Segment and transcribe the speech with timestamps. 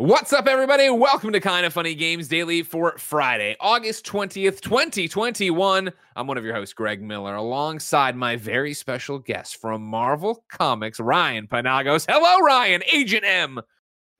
[0.00, 0.88] What's up, everybody?
[0.90, 5.92] Welcome to Kind of Funny Games Daily for Friday, August 20th, 2021.
[6.14, 11.00] I'm one of your hosts, Greg Miller, alongside my very special guest from Marvel Comics,
[11.00, 12.06] Ryan Penagos.
[12.08, 13.58] Hello, Ryan, Agent M.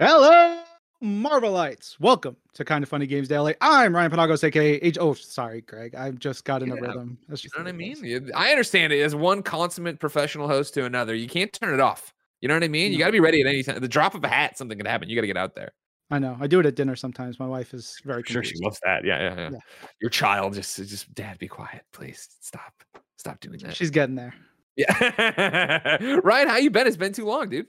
[0.01, 0.63] Hello,
[1.01, 1.95] Marvelites.
[2.01, 3.55] Welcome to Kind of Funny Games Daily.
[3.61, 4.99] I'm Ryan Penagos, aka H.
[5.01, 5.95] Oh, sorry, Greg.
[5.95, 7.17] I've just got in a rhythm.
[7.29, 8.05] That's You know what I mean?
[8.05, 8.33] is.
[8.35, 11.15] I understand it as one consummate professional host to another.
[11.15, 12.13] You can't turn it off.
[12.41, 12.93] You know what I mean?
[12.93, 13.81] You got to be ready at any time.
[13.81, 15.09] The drop of a hat, something could happen.
[15.09, 15.73] You got to get out there.
[16.11, 16.37] I know.
[16.41, 17.39] I do it at dinner sometimes.
[17.39, 19.05] My wife is very Sure, she loves that.
[19.05, 19.51] Yeah, yeah, yeah.
[19.53, 19.59] Yeah.
[20.01, 22.29] Your child just, just, Dad, be quiet, please.
[22.41, 22.73] Stop,
[23.19, 23.77] stop doing that.
[23.77, 24.35] She's getting there.
[24.77, 26.19] Yeah.
[26.25, 26.87] Ryan, how you been?
[26.87, 27.67] It's been too long, dude.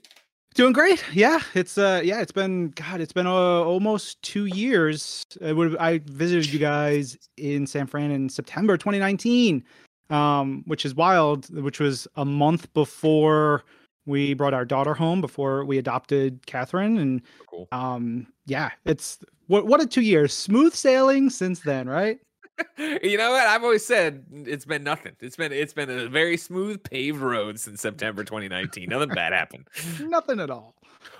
[0.54, 1.04] Doing great.
[1.12, 5.24] Yeah, it's uh, yeah, it's been God, it's been uh, almost two years.
[5.44, 9.62] I would I visited you guys in San Fran in September 2019,
[10.10, 11.48] um, which is wild.
[11.62, 13.64] Which was a month before
[14.10, 17.66] we brought our daughter home, before we adopted Catherine, and Cool.
[17.72, 22.18] um, yeah, it's what what a two years smooth sailing since then, right?
[22.78, 23.46] you know what?
[23.46, 25.12] I've always said it's been nothing.
[25.20, 28.88] It's been it's been a very smooth paved road since September 2019.
[28.88, 29.66] Nothing bad happened.
[30.00, 30.74] Nothing at all.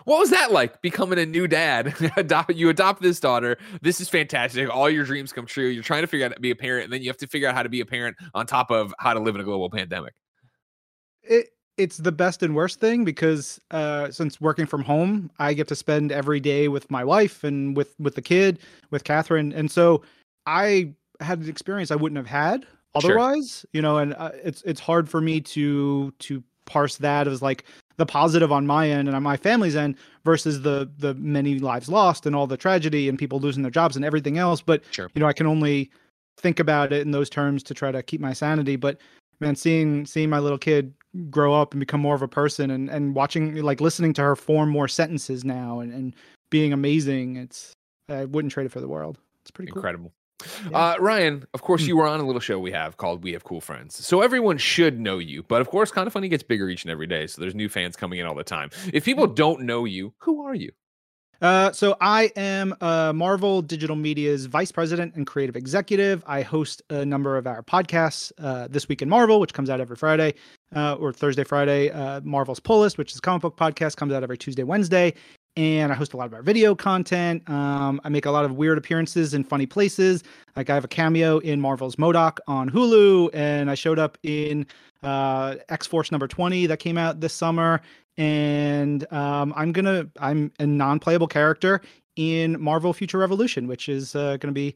[0.05, 1.95] What was that like becoming a new dad?
[2.19, 3.57] adopt you adopt this daughter.
[3.81, 4.69] This is fantastic.
[4.69, 5.69] All your dreams come true.
[5.69, 7.27] You're trying to figure out how to be a parent, and then you have to
[7.27, 9.45] figure out how to be a parent on top of how to live in a
[9.45, 10.13] global pandemic.
[11.23, 11.47] it
[11.81, 15.75] it's the best and worst thing because uh since working from home i get to
[15.75, 18.59] spend every day with my wife and with with the kid
[18.91, 20.03] with catherine and so
[20.47, 22.67] i had an experience i wouldn't have had
[23.01, 23.11] Sure.
[23.13, 27.41] otherwise you know and uh, it's it's hard for me to to parse that as
[27.41, 27.65] like
[27.97, 31.89] the positive on my end and on my family's end versus the the many lives
[31.89, 35.09] lost and all the tragedy and people losing their jobs and everything else but Sure.
[35.15, 35.91] you know i can only
[36.39, 38.99] think about it in those terms to try to keep my sanity but
[39.41, 40.93] man seeing seeing my little kid
[41.31, 44.37] grow up and become more of a person and and watching like listening to her
[44.37, 46.15] form more sentences now and and
[46.51, 47.73] being amazing it's
[48.09, 50.13] i wouldn't trade it for the world it's pretty cool Incredible.
[50.71, 50.79] Yeah.
[50.79, 51.89] Uh, Ryan, of course, Hmm.
[51.89, 53.95] you were on a little show we have called We Have Cool Friends.
[53.95, 55.43] So everyone should know you.
[55.43, 57.27] But of course, Kind of Funny gets bigger each and every day.
[57.27, 58.71] So there's new fans coming in all the time.
[58.91, 60.71] If people don't know you, who are you?
[61.41, 66.23] Uh, so I am uh, Marvel Digital Media's vice president and creative executive.
[66.27, 68.31] I host a number of our podcasts.
[68.39, 70.35] Uh, this week in Marvel, which comes out every Friday
[70.75, 71.91] uh, or Thursday, Friday.
[71.91, 75.15] Uh, Marvel's Pull List, which is a comic book podcast, comes out every Tuesday, Wednesday.
[75.57, 77.49] And I host a lot of our video content.
[77.51, 80.23] Um, I make a lot of weird appearances in funny places.
[80.57, 82.43] Like I have a cameo in Marvel's M.O.D.O.K.
[82.47, 84.67] on Hulu, and I showed up in
[85.03, 87.81] uh, X Force number 20 that came out this summer
[88.21, 91.81] and um, I'm gonna I'm a non-playable character
[92.17, 94.75] in Marvel Future Revolution, which is uh, gonna be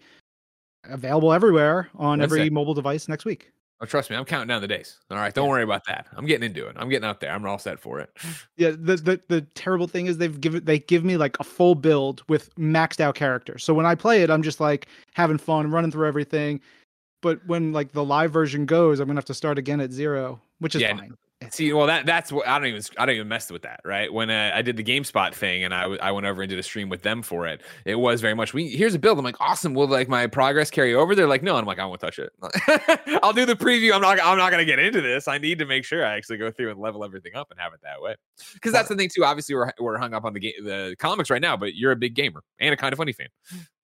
[0.84, 3.52] available everywhere on every mobile device next week.
[3.80, 5.00] Oh, trust me, I'm counting down the days.
[5.10, 5.50] All right, don't Yeah.
[5.50, 6.06] worry about that.
[6.12, 6.76] I'm getting into it.
[6.78, 7.32] I'm getting out there.
[7.32, 8.10] I'm all set for it.
[8.56, 11.74] Yeah, the, the the terrible thing is they've given they give me like a full
[11.74, 13.64] build with maxed out characters.
[13.64, 16.60] So when I play it, I'm just like having fun, running through everything.
[17.20, 20.40] But when like the live version goes, I'm gonna have to start again at zero,
[20.60, 21.14] which is Yeah, fine.
[21.50, 24.12] See, well, that that's what I don't even I don't even mess with that, right?
[24.12, 26.58] When uh, I did the GameSpot thing and I, w- I went over and did
[26.58, 29.18] a stream with them for it, it was very much we here's a build.
[29.18, 29.74] I'm like, awesome.
[29.74, 31.14] Will like my progress carry over?
[31.14, 31.56] They're like, no.
[31.56, 32.32] And I'm like, I won't touch it.
[33.22, 33.94] I'll do the preview.
[33.94, 35.28] I'm not I'm not gonna get into this.
[35.28, 37.72] I need to make sure I actually go through and level everything up and have
[37.72, 38.14] it that way.
[38.54, 39.24] Because that's the thing too.
[39.24, 41.96] Obviously, we're we're hung up on the ga- the comics right now, but you're a
[41.96, 43.28] big gamer and a kind of funny fan.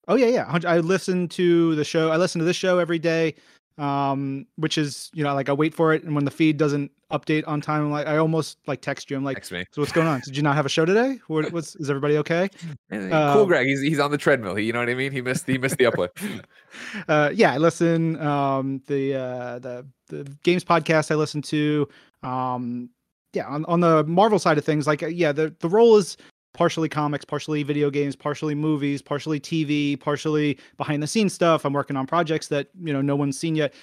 [0.06, 0.59] Oh yeah, yeah.
[0.66, 2.10] I listen to the show.
[2.10, 3.34] I listen to this show every day,
[3.78, 6.90] um, which is you know like I wait for it, and when the feed doesn't
[7.10, 9.16] update on time, I'm like I almost like text you.
[9.16, 9.37] I'm like,
[9.72, 10.20] so what's going on?
[10.25, 11.19] Did you not have a show today?
[11.26, 12.49] What, what's is everybody okay?
[12.90, 13.66] cool, Um, Greg.
[13.66, 14.54] He's he's on the treadmill.
[14.54, 15.12] He, you know what I mean?
[15.12, 16.10] He missed he missed the upload.
[17.08, 18.20] uh, yeah, I listen.
[18.20, 21.88] Um, the uh, the the games podcast I listen to.
[22.22, 22.90] Um,
[23.32, 26.16] yeah, on, on the Marvel side of things, like uh, yeah, the the role is
[26.54, 31.66] partially comics, partially video games, partially movies, partially TV, partially behind the scenes stuff.
[31.66, 33.74] I'm working on projects that you know no one's seen yet.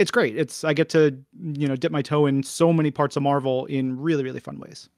[0.00, 0.36] It's great.
[0.36, 3.66] It's I get to you know dip my toe in so many parts of Marvel
[3.66, 4.88] in really really fun ways.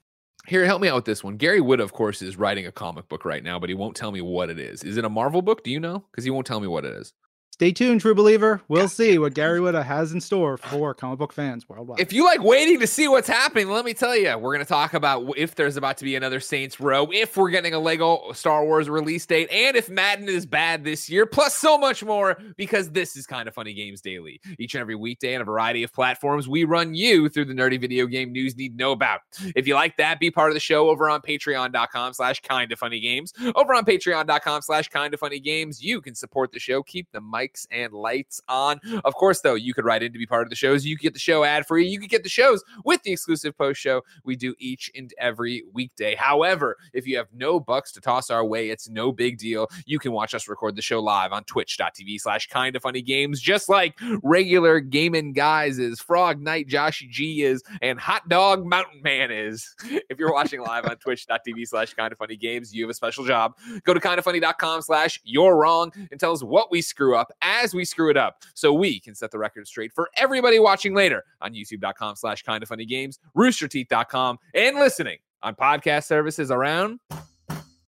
[0.47, 1.37] Here, help me out with this one.
[1.37, 4.13] Gary Whitta, of course, is writing a comic book right now, but he won't tell
[4.13, 4.85] me what it is.
[4.85, 5.65] Is it a Marvel book?
[5.65, 6.05] Do you know?
[6.11, 7.13] Because he won't tell me what it is.
[7.57, 8.61] Stay tuned, true believer.
[8.69, 11.99] We'll see what Gary Whitta has in store for comic book fans worldwide.
[11.99, 14.69] If you like waiting to see what's happening, let me tell you, we're going to
[14.69, 18.31] talk about if there's about to be another Saints Row, if we're getting a Lego
[18.33, 22.37] Star Wars release date, and if Madden is bad this year, plus so much more,
[22.59, 24.39] because this is kind of funny games daily.
[24.59, 27.81] Each and every weekday on a variety of platforms, we run you through the nerdy
[27.81, 29.21] video game news need to know about.
[29.55, 32.79] If you like that, be part of the show over on patreon.com slash kind of
[32.79, 33.33] funny games.
[33.55, 37.23] Over on patreon.com slash kind of funny games, you can support the show, keep the
[37.37, 38.81] mics and lights on.
[39.05, 40.85] Of course, though, you could write in to be part of the shows.
[40.85, 41.87] You could get the show ad free.
[41.87, 45.65] You could get the shows with the exclusive post show we do each and every
[45.73, 46.15] weekday.
[46.15, 49.69] However, if you have no bucks to toss our way, it's no big deal.
[49.85, 53.41] You can watch us record the show live on twitch.tv slash kind of funny games,
[53.41, 59.03] just like regular gaming guys is, Frog Knight Joshy G is, and Hot Dog Mountain
[59.03, 59.75] Man is.
[60.09, 63.25] If you're watching live on twitch.tv slash kind of funny games, you have a special
[63.25, 63.55] job.
[63.85, 67.85] Go to kindoffunny.com slash you're wrong and tell us what we screw up as we
[67.85, 71.53] screw it up so we can set the record straight for everybody watching later on
[71.53, 77.01] youtube.com slash kind of funny games, roosterteeth.com, and listening on podcast services around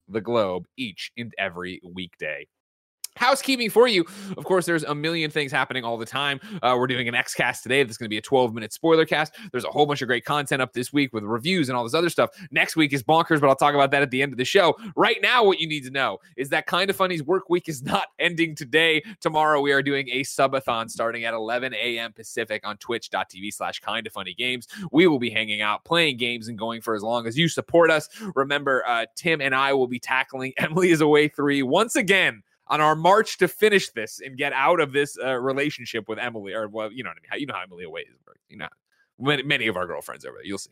[0.07, 2.45] the globe each and every weekday
[3.15, 4.05] housekeeping for you.
[4.37, 6.39] Of course, there's a million things happening all the time.
[6.61, 7.83] Uh, we're doing an X cast today.
[7.83, 9.35] That's going to be a 12 minute spoiler cast.
[9.51, 11.93] There's a whole bunch of great content up this week with reviews and all this
[11.93, 12.29] other stuff.
[12.51, 14.75] Next week is bonkers, but I'll talk about that at the end of the show.
[14.95, 17.83] Right now, what you need to know is that Kind of Funny's work week is
[17.83, 19.03] not ending today.
[19.19, 22.13] Tomorrow, we are doing a subathon starting at 11 a.m.
[22.13, 24.67] Pacific on twitch.tv slash kind of funny games.
[24.91, 27.91] We will be hanging out, playing games, and going for as long as you support
[27.91, 28.09] us.
[28.35, 32.81] Remember, uh, Tim and I will be tackling Emily is Away 3 once again on
[32.81, 36.67] our march to finish this and get out of this uh, relationship with Emily, or
[36.67, 37.41] well, you know what I mean.
[37.41, 38.15] You know how Emily Away is,
[38.47, 38.67] you know.
[39.21, 40.45] Many, many of our girlfriends over there.
[40.45, 40.71] You'll see.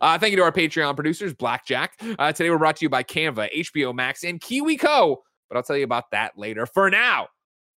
[0.00, 1.94] Uh, thank you to our Patreon producers, Blackjack.
[2.16, 5.16] Uh, today we're brought to you by Canva, HBO Max, and KiwiCo.
[5.48, 6.64] But I'll tell you about that later.
[6.64, 7.26] For now,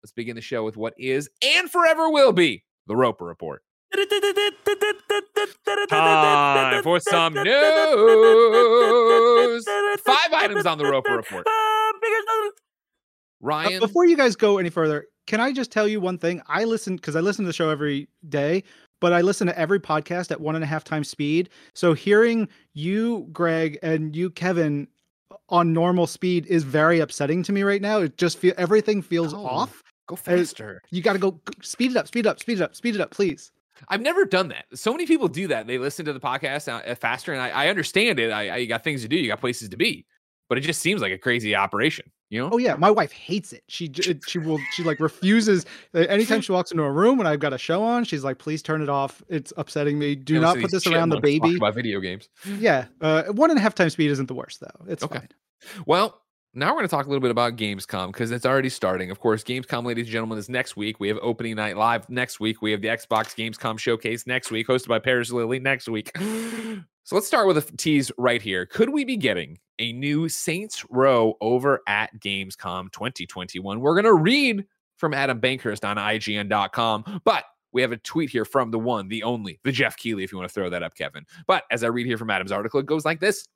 [0.02, 3.62] let's begin the show with what is and forever will be the Roper Report.
[5.88, 7.46] Time for some news.
[10.04, 11.46] Five items on the Roper Report.
[13.76, 16.40] Uh, before you guys go any further, can I just tell you one thing?
[16.48, 18.62] I listen because I listen to the show every day,
[19.00, 21.50] but I listen to every podcast at one and a half times speed.
[21.74, 24.88] So hearing you, Greg, and you, Kevin,
[25.48, 28.00] on normal speed is very upsetting to me right now.
[28.00, 29.82] It just feel everything feels Oh, off.
[30.06, 30.82] go faster.
[30.90, 33.00] You got to go speed it up, speed it up, speed it up, speed it
[33.00, 33.50] up, please.
[33.88, 34.66] I've never done that.
[34.74, 35.66] So many people do that.
[35.66, 38.30] They listen to the podcast uh, faster, and I, I understand it.
[38.30, 40.06] I, I you got things to do, you got places to be,
[40.48, 42.10] but it just seems like a crazy operation.
[42.30, 42.50] You know?
[42.52, 43.62] Oh yeah, my wife hates it.
[43.68, 43.92] She
[44.26, 47.52] she will she like refuses uh, anytime she walks into a room and I've got
[47.52, 48.04] a show on.
[48.04, 49.22] She's like, please turn it off.
[49.28, 50.16] It's upsetting me.
[50.16, 51.56] Do not put this around the baby.
[51.56, 52.28] About video games.
[52.58, 54.86] Yeah, uh, one and a half times speed isn't the worst though.
[54.88, 55.18] It's Okay.
[55.18, 55.28] fine.
[55.86, 56.20] Well,
[56.54, 59.10] now we're going to talk a little bit about Gamescom because it's already starting.
[59.10, 61.00] Of course, Gamescom, ladies and gentlemen, is next week.
[61.00, 62.62] We have opening night live next week.
[62.62, 66.12] We have the Xbox Gamescom showcase next week, hosted by Parris Lilly next week.
[67.04, 68.64] So let's start with a tease right here.
[68.64, 73.78] Could we be getting a new Saints Row over at Gamescom 2021?
[73.78, 74.64] We're going to read
[74.96, 79.22] from Adam Bankhurst on IGN.com, but we have a tweet here from the one, the
[79.22, 81.26] only, the Jeff Keighley, if you want to throw that up, Kevin.
[81.46, 83.46] But as I read here from Adam's article, it goes like this.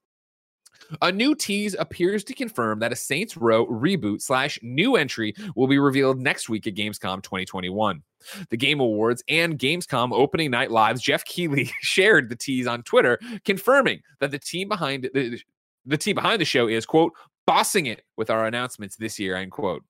[1.01, 5.69] A new tease appears to confirm that a Saints Row reboot slash new entry will
[5.69, 8.03] be revealed next week at Gamescom 2021.
[8.51, 13.19] The Game Awards and Gamescom opening night lives, Jeff Keighley shared the tease on Twitter,
[13.45, 15.41] confirming that the team behind the,
[15.87, 17.13] the team behind the show is quote
[17.49, 19.83] bossing it with our announcements this year end quote.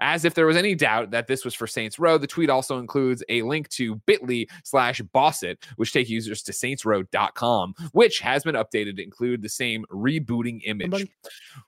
[0.00, 2.78] As if there was any doubt that this was for saints row the tweet also
[2.78, 8.56] includes a link to bit.ly slash bossit which take users to saintsrow.com which has been
[8.56, 10.90] updated to include the same rebooting image.
[10.90, 11.12] Somebody-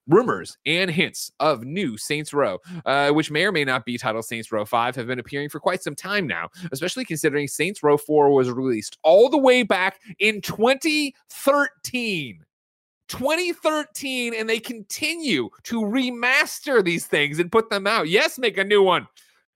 [0.08, 4.24] rumors and hints of new Saints Row, uh, which may or may not be titled
[4.24, 7.96] Saints Row 5, have been appearing for quite some time now, especially considering Saints Row
[7.96, 12.40] 4 was released all the way back in 2013.
[13.08, 18.08] 2013, and they continue to remaster these things and put them out.
[18.08, 19.06] Yes, make a new one.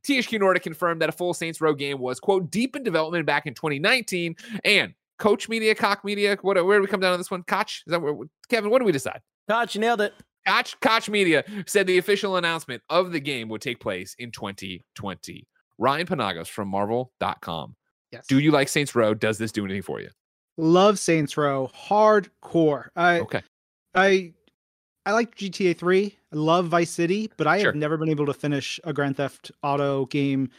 [0.06, 3.46] THQ Nordic confirmed that a full Saints Row game was, quote, deep in development back
[3.46, 4.34] in 2019.
[4.64, 7.42] And Coach Media, Cock Media, what, where do we come down on this one?
[7.42, 7.82] Koch?
[7.86, 8.14] Is that where,
[8.48, 9.20] Kevin, what do we decide?
[9.48, 10.14] Koch, you nailed it.
[10.46, 15.46] Koch, Koch Media said the official announcement of the game would take place in 2020.
[15.78, 17.76] Ryan Penagos from Marvel.com.
[18.10, 18.26] Yes.
[18.26, 19.14] Do you like Saints Row?
[19.14, 20.08] Does this do anything for you?
[20.60, 22.88] Love Saints Row hardcore.
[22.96, 23.42] I Okay.
[23.94, 24.32] I
[25.06, 26.14] I like GTA 3.
[26.32, 27.68] I love Vice City, but I Sure.
[27.72, 30.50] have never been able to finish a Grand Theft Auto game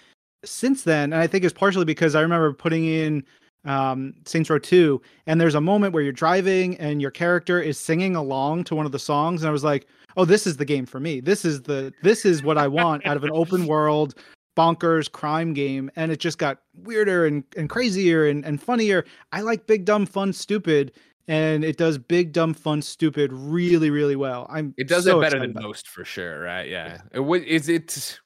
[0.43, 1.13] since then.
[1.13, 3.24] And I think it's partially because I remember putting in
[3.63, 7.77] um, Saints Row 2, and there's a moment where you're driving and your character is
[7.77, 9.86] singing along to one of the songs, and I was like,
[10.17, 11.20] "Oh, this is the game for me.
[11.20, 14.15] This is the this is what I want out of an open world
[14.55, 19.05] bonkers crime game and it just got weirder and, and crazier and, and funnier.
[19.31, 20.91] I like big dumb fun stupid
[21.27, 24.48] and it does big dumb fun stupid really really well.
[24.50, 25.62] I'm It does so it better than it.
[25.62, 26.67] most for sure, right?
[26.70, 27.00] Yeah.
[27.13, 28.20] It wa- Is it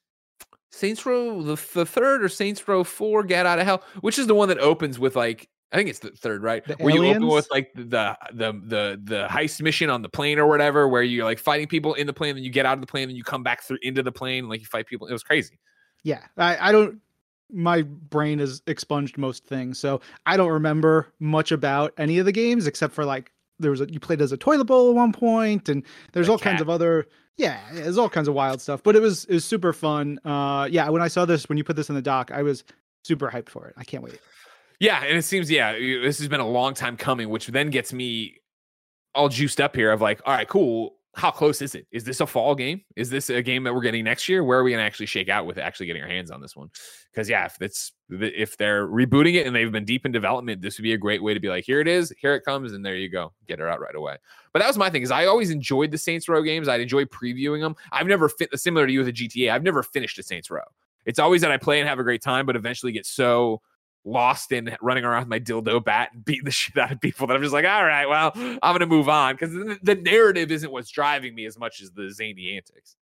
[0.71, 4.27] Saints Row the, the third or Saints Row 4 Get Out of Hell, which is
[4.27, 6.63] the one that opens with like I think it's the third, right?
[6.65, 10.39] The where you open with like the the the the heist mission on the plane
[10.39, 12.81] or whatever, where you're like fighting people in the plane, then you get out of
[12.81, 15.07] the plane, then you come back through into the plane, like you fight people.
[15.07, 15.59] It was crazy.
[16.05, 17.01] Yeah, I, I don't.
[17.51, 22.31] My brain has expunged most things, so I don't remember much about any of the
[22.31, 25.11] games except for like there was a you played as a toilet bowl at one
[25.11, 25.83] point, and
[26.13, 27.07] there's A all kinds of other
[27.37, 28.81] yeah, yeah, there's all kinds of wild stuff.
[28.83, 30.19] But it was it was super fun.
[30.23, 32.63] Uh, yeah, when I saw this, when you put this in the doc, I was
[33.03, 33.73] super hyped for it.
[33.77, 34.19] I can't wait.
[34.79, 37.91] Yeah, and it seems yeah, this has been a long time coming, which then gets
[37.91, 38.37] me
[39.13, 40.95] all juiced up here of like, all right, cool.
[41.15, 41.87] How close is it?
[41.91, 42.81] Is this a fall game?
[42.97, 44.43] Is this a game that we're getting next year?
[44.43, 46.57] Where are we going to actually shake out with actually getting our hands on this
[46.57, 46.69] one?
[47.09, 50.77] Because yeah, if it's if they're rebooting it and they've been deep in development, this
[50.77, 52.85] would be a great way to be like, here it is, here it comes, and
[52.85, 54.17] there you go, get her out right away.
[54.51, 56.67] But that was my thing is I always enjoyed the Saints Row games.
[56.67, 57.75] I'd enjoy previewing them.
[57.93, 59.51] I've never fit similar to you with a GTA.
[59.51, 60.63] I've never finished a Saints Row.
[61.05, 63.61] It's always that I play and have a great time, but eventually get so
[64.05, 67.27] lost in running around with my dildo bat and beating the shit out of people
[67.27, 70.51] that I'm just like, all right, well, I'm gonna move on because the, the narrative
[70.51, 72.95] isn't what's driving me as much as the zany antics.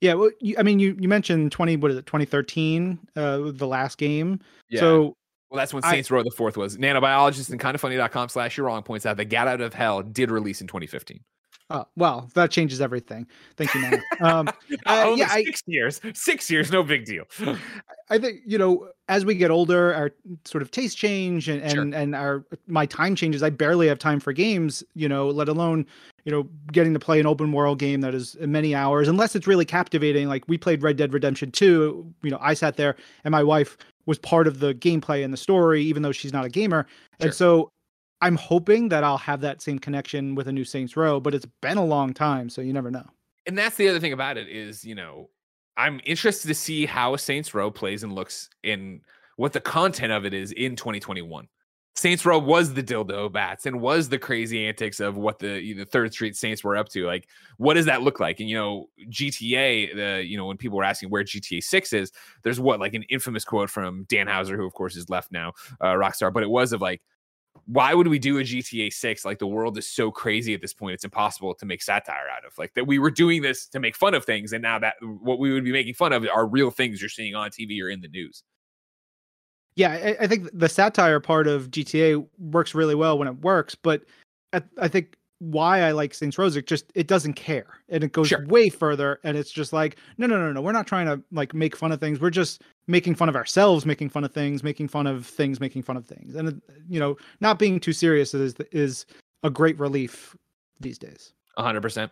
[0.00, 3.66] Yeah, well, you, I mean, you you mentioned twenty what is it, 2013, uh, the
[3.66, 4.40] last game.
[4.70, 4.80] Yeah.
[4.80, 5.16] So
[5.50, 6.76] well, that's when I- Saints Row the Fourth was.
[6.76, 10.60] Nanobiologist and kindoffunny.com slash you're wrong points out that Get Out of Hell did release
[10.60, 11.20] in 2015.
[11.70, 13.26] Uh, well, that changes everything.
[13.56, 14.02] Thank you, man.
[14.20, 14.48] Um,
[14.86, 16.00] Uh, only yeah, I- six years.
[16.14, 17.24] Six years, no big deal.
[18.10, 20.10] I think you know as we get older, our
[20.44, 21.82] sort of taste change and Sure.
[21.82, 23.42] and, and our my time changes.
[23.42, 25.84] I barely have time for games, you know, let alone
[26.24, 29.46] you know getting to play an open world game that is many hours, unless it's
[29.46, 30.28] really captivating.
[30.28, 32.12] Like we played Red Dead Redemption Two.
[32.22, 35.36] You know, I sat there and my wife was part of the gameplay and the
[35.38, 36.86] story, even though she's not a gamer.
[37.20, 37.26] Sure.
[37.26, 37.70] And so
[38.20, 41.20] I'm hoping that I'll have that same connection with a new Saints Row.
[41.20, 43.06] But it's been a long time, so you never know.
[43.46, 45.30] and that's the other thing about it is you know
[45.76, 49.00] i'm interested to see how saints row plays and looks in
[49.36, 51.46] what the content of it is in 2021
[51.96, 55.84] saints row was the dildo bats and was the crazy antics of what the the
[55.86, 58.88] third street saints were up to like what does that look like and you know
[59.10, 62.94] gta the you know when people were asking where gta 6 is there's what like
[62.94, 66.42] an infamous quote from dan houser who of course is left now uh rockstar but
[66.42, 67.00] it was of like
[67.66, 69.24] why would we do a GTA 6?
[69.24, 72.44] Like the world is so crazy at this point, it's impossible to make satire out
[72.44, 72.56] of.
[72.58, 75.38] Like that we were doing this to make fun of things, and now that what
[75.38, 78.00] we would be making fun of are real things you're seeing on TV or in
[78.00, 78.42] the news.
[79.76, 83.74] Yeah, I, I think the satire part of GTA works really well when it works,
[83.76, 84.02] but
[84.52, 88.02] I, I think why I like Saints Row is it just it doesn't care and
[88.02, 88.44] it goes Sure.
[88.46, 91.54] way further and it's just like no no no no we're not trying to like
[91.54, 94.88] make fun of things we're just making fun of ourselves making fun of things making
[94.88, 98.54] fun of things making fun of things and you know not being too serious is
[98.72, 99.06] is
[99.42, 100.36] a great relief
[100.80, 101.32] these days.
[101.58, 102.10] 100%.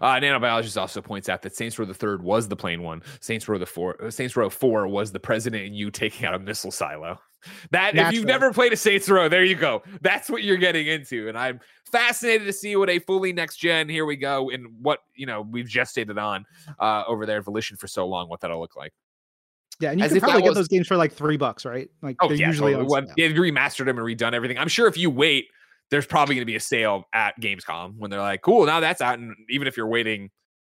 [0.00, 3.02] Uh, nanobiologist also points out that Saints Row the Third was the plain one.
[3.20, 6.34] Saints Row the Four, uh, Saints Row Four was the president and you taking out
[6.34, 7.20] a missile silo.
[7.70, 9.82] That if you've never played a Saints Row, there you go.
[10.00, 13.88] That's what you're getting into, and I'm fascinated to see what a fully next gen.
[13.88, 16.44] Here we go, and what you know we've gestated on
[16.80, 18.28] uh, over there Volition for so long.
[18.28, 18.92] What that'll look like.
[19.80, 21.88] Yeah, and you As can probably get was- those games for like three bucks, right?
[22.02, 23.12] Like Oh they're yeah, usually totally.
[23.16, 24.58] they've remastered them and redone everything.
[24.58, 25.46] I'm sure if you wait,
[25.90, 29.00] there's probably going to be a sale at Gamescom when they're like, "Cool, now that's
[29.00, 30.30] out." And even if you're waiting,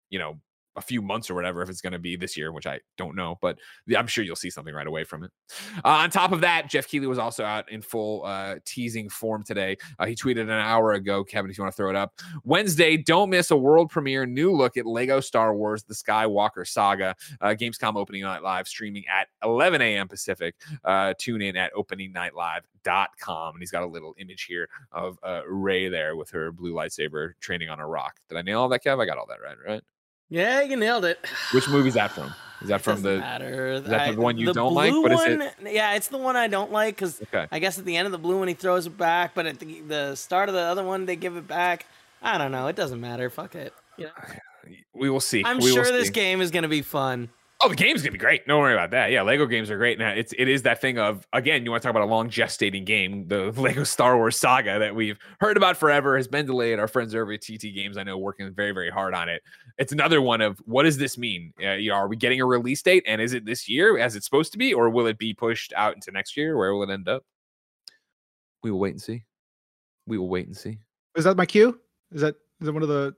[0.10, 0.40] you know,
[0.78, 3.16] a few months or whatever, if it's going to be this year, which I don't
[3.16, 3.58] know, but
[3.96, 5.32] I'm sure you'll see something right away from it.
[5.84, 9.44] Uh, on top of that, Jeff Keighley was also out in full uh, teasing form
[9.44, 9.78] today.
[10.00, 12.14] Uh, he tweeted an hour ago, Kevin, if you want to throw it up.
[12.44, 17.16] Wednesday, don't miss a world premiere new look at Lego Star Wars: The Skywalker Saga.
[17.42, 20.08] Uh, Gamescom opening night live streaming at 11 a.m.
[20.08, 20.56] Pacific.
[20.84, 23.56] Uh, tune in at openingnightlive.com.
[23.56, 27.34] And he's got a little image here of uh, Rey there with her blue lightsaber
[27.40, 28.18] training on a rock.
[28.30, 29.02] Did I nail all that, Kev?
[29.02, 29.82] I got all that right, right?
[30.30, 31.20] Yeah, you nailed it.
[31.54, 32.34] Which movie is that from?
[32.62, 33.20] Is that from the?
[33.20, 33.80] matter.
[33.82, 34.92] that the one you the don't like?
[34.92, 35.40] What is it?
[35.40, 37.46] one, Yeah, it's the one I don't like because Okay.
[37.52, 39.60] I guess at the end of the blue one he throws it back, but at
[39.60, 41.86] the, the start of the other one they give it back.
[42.22, 42.68] I don't know.
[42.68, 43.30] It doesn't matter.
[43.30, 43.74] Fuck it.
[43.96, 44.12] You know?
[44.94, 45.44] We will see.
[45.46, 46.14] I'm We will sure this see.
[46.14, 47.30] game is gonna be fun.
[47.60, 48.46] Oh, the game's gonna be great.
[48.48, 49.10] Don't worry about that.
[49.10, 49.98] Yeah, Lego games are great.
[49.98, 52.30] Now it's it is that thing of again, you want to talk about a long
[52.30, 56.78] gestating game, the Lego Star Wars saga that we've heard about forever has been delayed.
[56.78, 59.42] Our friends over at TT Games, I know, working very very hard on it.
[59.80, 61.52] It's another one of what does this mean?
[61.60, 64.16] Uh, you know, are we getting a release date, and is it this year as
[64.16, 66.58] it's supposed to be, or will it be pushed out into next year?
[66.58, 67.24] Where will it end up?
[68.62, 69.24] We will wait and see.
[70.06, 70.78] We will wait and see.
[71.16, 71.80] Is that my cue?
[72.12, 73.16] Is that is that one of the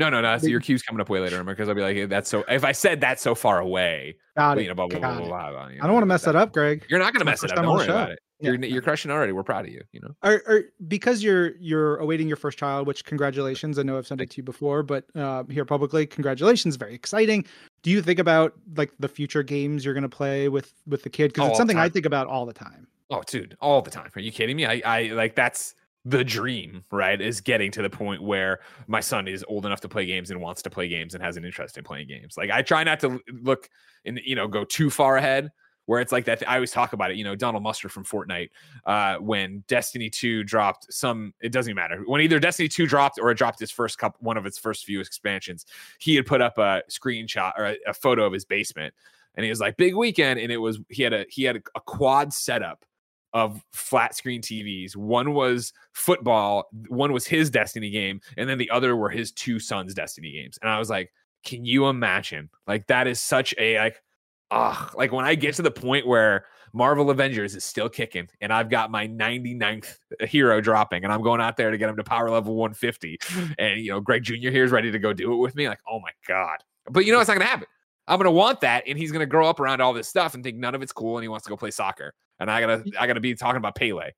[0.00, 0.38] No, no, no.
[0.38, 2.42] So your cue's coming up way later, because I'll be like, that's so.
[2.48, 4.62] If I said that's so far away, Got it.
[4.62, 5.26] you know, blah blah blah blah.
[5.28, 6.86] blah, blah, you I don't want to mess that up, Greg.
[6.88, 7.56] You're not gonna mess it up.
[7.56, 8.18] Don't worry about it.
[8.40, 8.52] Yeah.
[8.52, 9.32] You're you're crushing already.
[9.32, 9.82] We're proud of you.
[9.92, 10.14] You know.
[10.22, 13.78] Are, are because you're you're awaiting your first child, which congratulations.
[13.78, 16.76] I know I've sent it to you before, but uh, here publicly, congratulations.
[16.76, 17.44] Very exciting.
[17.82, 21.10] Do you think about like the future games you're going to play with with the
[21.10, 21.34] kid?
[21.34, 22.86] Because it's something I think about all the time.
[23.10, 24.08] Oh, dude, all the time.
[24.16, 24.64] Are you kidding me?
[24.64, 27.20] I, I like that's the dream, right?
[27.20, 30.40] Is getting to the point where my son is old enough to play games and
[30.40, 32.36] wants to play games and has an interest in playing games.
[32.36, 33.68] Like I try not to look
[34.04, 35.50] and you know go too far ahead.
[35.86, 37.16] Where it's like that, I always talk about it.
[37.16, 38.50] You know, Donald Mustard from Fortnite,
[38.86, 42.02] uh, when Destiny Two dropped some, it doesn't matter.
[42.06, 44.84] When either Destiny Two dropped or it dropped its first cup, one of its first
[44.84, 45.66] few expansions,
[45.98, 48.94] he had put up a screenshot or a, a photo of his basement,
[49.34, 51.62] and he was like, "Big weekend," and it was he had a he had a,
[51.74, 52.84] a quad setup
[53.32, 54.96] of flat screen TVs.
[54.96, 59.58] One was football, one was his Destiny game, and then the other were his two
[59.58, 60.58] sons' Destiny games.
[60.62, 61.12] And I was like,
[61.44, 62.50] can you imagine?
[62.66, 64.02] Like that is such a like
[64.50, 68.52] ah like when I get to the point where Marvel Avengers is still kicking and
[68.52, 72.04] I've got my 99th hero dropping and I'm going out there to get him to
[72.04, 73.18] power level 150
[73.58, 74.50] and you know Greg Jr.
[74.50, 76.58] here is ready to go do it with me like oh my god.
[76.90, 77.66] But you know it's not going to happen.
[78.08, 80.34] I'm going to want that and he's going to grow up around all this stuff
[80.34, 82.12] and think none of it's cool and he wants to go play soccer.
[82.40, 84.10] And I got to I got to be talking about Pele.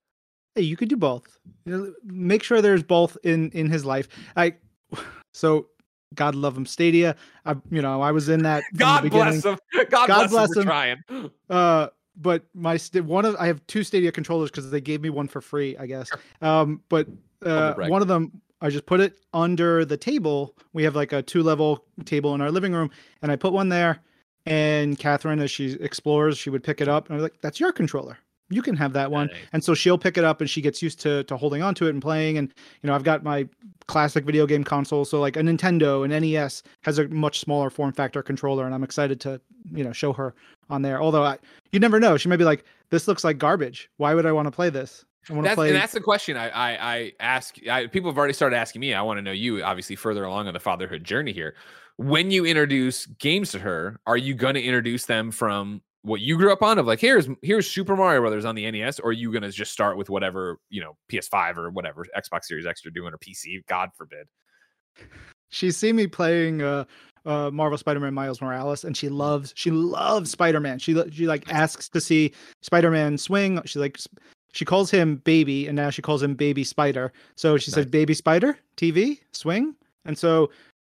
[0.54, 1.38] Hey, you could do both.
[2.04, 4.08] Make sure there's both in in his life.
[4.36, 4.54] I
[5.34, 5.66] so
[6.14, 7.16] God love him, Stadia.
[7.44, 8.64] I you know I was in that.
[8.76, 9.58] God bless him.
[9.74, 11.02] God, God bless, bless him trying.
[11.50, 15.28] Uh, but my one of I have two Stadia controllers because they gave me one
[15.28, 16.10] for free, I guess.
[16.40, 17.08] Um, but
[17.44, 20.56] uh, one of them I just put it under the table.
[20.72, 23.68] We have like a two level table in our living room, and I put one
[23.68, 24.00] there.
[24.46, 27.60] And Catherine, as she explores, she would pick it up, and I was like, "That's
[27.60, 28.18] your controller.
[28.50, 29.36] You can have that one." Nice.
[29.52, 31.86] And so she'll pick it up, and she gets used to to holding on to
[31.86, 32.38] it and playing.
[32.38, 33.48] And you know, I've got my
[33.86, 37.92] classic video game console, so like a Nintendo and NES has a much smaller form
[37.92, 39.40] factor controller, and I'm excited to
[39.72, 40.34] you know show her
[40.70, 41.00] on there.
[41.00, 41.38] Although I,
[41.70, 43.90] you never know, she may be like, "This looks like garbage.
[43.98, 45.04] Why would I want to play this?
[45.30, 47.56] I want to That's, play." and that's the question I I, I ask.
[47.70, 48.92] I, people have already started asking me.
[48.92, 51.54] I want to know you, obviously, further along on the fatherhood journey here.
[51.96, 56.36] When you introduce games to her, are you going to introduce them from what you
[56.36, 59.12] grew up on, of like here's here's Super Mario Brothers on the NES, or are
[59.12, 62.84] you going to just start with whatever you know PS5 or whatever Xbox Series X
[62.84, 63.64] are doing or PC?
[63.68, 64.26] God forbid.
[65.50, 66.84] she's seen me playing uh,
[67.24, 70.78] uh, Marvel Spider-Man Miles Morales, and she loves she loves Spider-Man.
[70.78, 73.60] She she like asks to see Spider-Man swing.
[73.64, 73.98] She like
[74.52, 77.12] she calls him baby, and now she calls him baby Spider.
[77.36, 80.50] So she said baby Spider TV swing, and so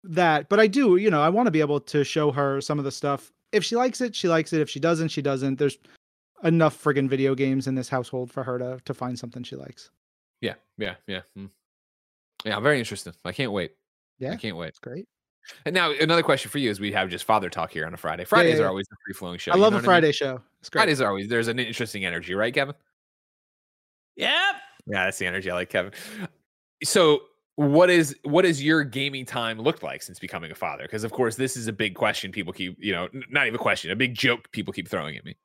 [0.05, 0.49] that.
[0.49, 2.85] But I do, you know, I want to be able to show her some of
[2.85, 3.33] the stuff.
[3.53, 4.61] If she likes it, she likes it.
[4.61, 5.59] If she doesn't, she doesn't.
[5.59, 5.79] There's
[6.45, 9.91] enough friggin' video games in this household for her to to find something she likes.
[10.41, 11.51] Yeah, yeah, yeah, mm.
[12.45, 12.59] yeah.
[12.61, 13.13] Very interesting.
[13.25, 13.73] I can't wait.
[14.19, 14.33] Yeah.
[14.33, 14.69] I can't wait.
[14.69, 15.07] It's great.
[15.65, 17.97] And now another question for you is we have just father talk here on a
[17.97, 18.25] Friday.
[18.25, 18.65] Fridays yeah.
[18.65, 19.53] are always a free flowing show.
[19.53, 19.85] I love a what I mean?
[19.85, 20.41] Friday show.
[20.61, 20.83] It's great.
[20.83, 22.75] Fridays are always there's an interesting energy, right, Kevin?
[24.17, 24.31] Yep.
[24.87, 25.93] Yeah, that's the energy I like, Kevin.
[26.85, 27.23] So,
[27.57, 30.85] what is what has your gaming time looked like since becoming a father?
[30.85, 33.59] Because of course, this is a big question people keep, you know, not even a
[33.63, 35.37] question, a big joke people keep throwing at me.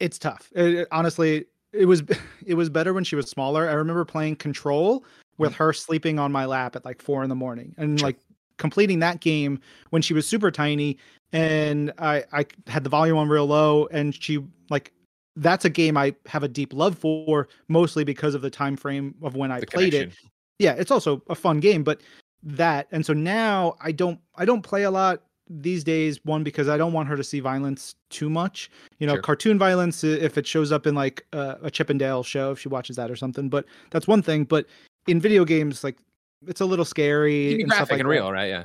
[0.00, 0.50] it's tough.
[0.54, 2.02] It- it- honestly, it was
[2.46, 3.68] it was better when she was smaller.
[3.68, 5.04] I remember playing Control
[5.38, 5.62] with mm-hmm.
[5.64, 8.18] her sleeping on my lap at like four in the morning, and like
[8.58, 10.98] completing that game when she was super tiny,
[11.32, 14.92] and I I had the volume on real low, and she like
[15.36, 19.14] that's a game I have a deep love for, mostly because of the time frame
[19.22, 20.30] of when I The played it connection.
[20.58, 22.00] Yeah it's also a fun game but
[22.42, 26.68] that and so now i don't i don't play a lot these days one because
[26.68, 29.22] i don't want her to see violence too much you know Sure.
[29.22, 32.96] cartoon violence if it shows up in like uh, a chippendale show if she watches
[32.96, 34.66] that or something but that's one thing but
[35.06, 35.98] in video games like
[36.46, 38.10] it's a little scary and stuff graphic like and that.
[38.10, 38.48] real, right?
[38.48, 38.64] Yeah.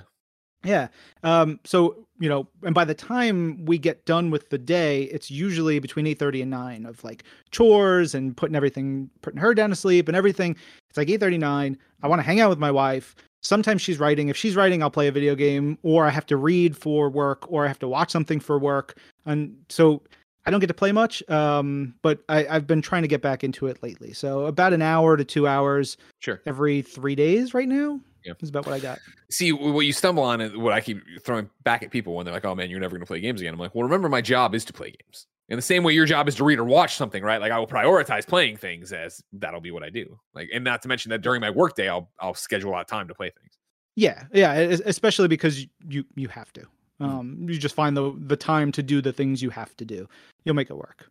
[0.63, 0.88] Yeah.
[1.23, 5.31] Um, so you know, and by the time we get done with the day, it's
[5.31, 9.71] usually between eight thirty and nine of like chores and putting everything, putting her down
[9.71, 10.55] to sleep and everything.
[10.88, 11.77] It's like eight thirty nine.
[12.03, 13.15] I want to hang out with my wife.
[13.41, 14.29] Sometimes she's writing.
[14.29, 17.51] If she's writing, I'll play a video game, or I have to read for work,
[17.51, 18.97] or I have to watch something for work.
[19.25, 20.03] And so
[20.45, 21.27] I don't get to play much.
[21.27, 24.13] Um, but I, I've been trying to get back into it lately.
[24.13, 26.39] So about an hour to two hours Sure.
[26.45, 27.99] every three days right now.
[28.23, 28.34] Yeah.
[28.39, 28.99] is about what I got.
[29.29, 32.34] See, what you stumble on, and what I keep throwing back at people when they're
[32.34, 34.21] like, "Oh man, you're never going to play games again." I'm like, "Well, remember, my
[34.21, 35.27] job is to play games.
[35.49, 37.41] In the same way, your job is to read or watch something, right?
[37.41, 40.17] Like, I will prioritize playing things as that'll be what I do.
[40.34, 42.88] Like, and not to mention that during my workday, I'll I'll schedule a lot of
[42.88, 43.57] time to play things.
[43.95, 46.62] Yeah, yeah, especially because you you have to.
[46.62, 47.05] Mm-hmm.
[47.05, 50.07] Um, you just find the the time to do the things you have to do.
[50.45, 51.10] You'll make it work.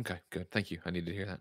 [0.00, 0.50] Okay, good.
[0.50, 0.78] Thank you.
[0.86, 1.40] I needed to hear that.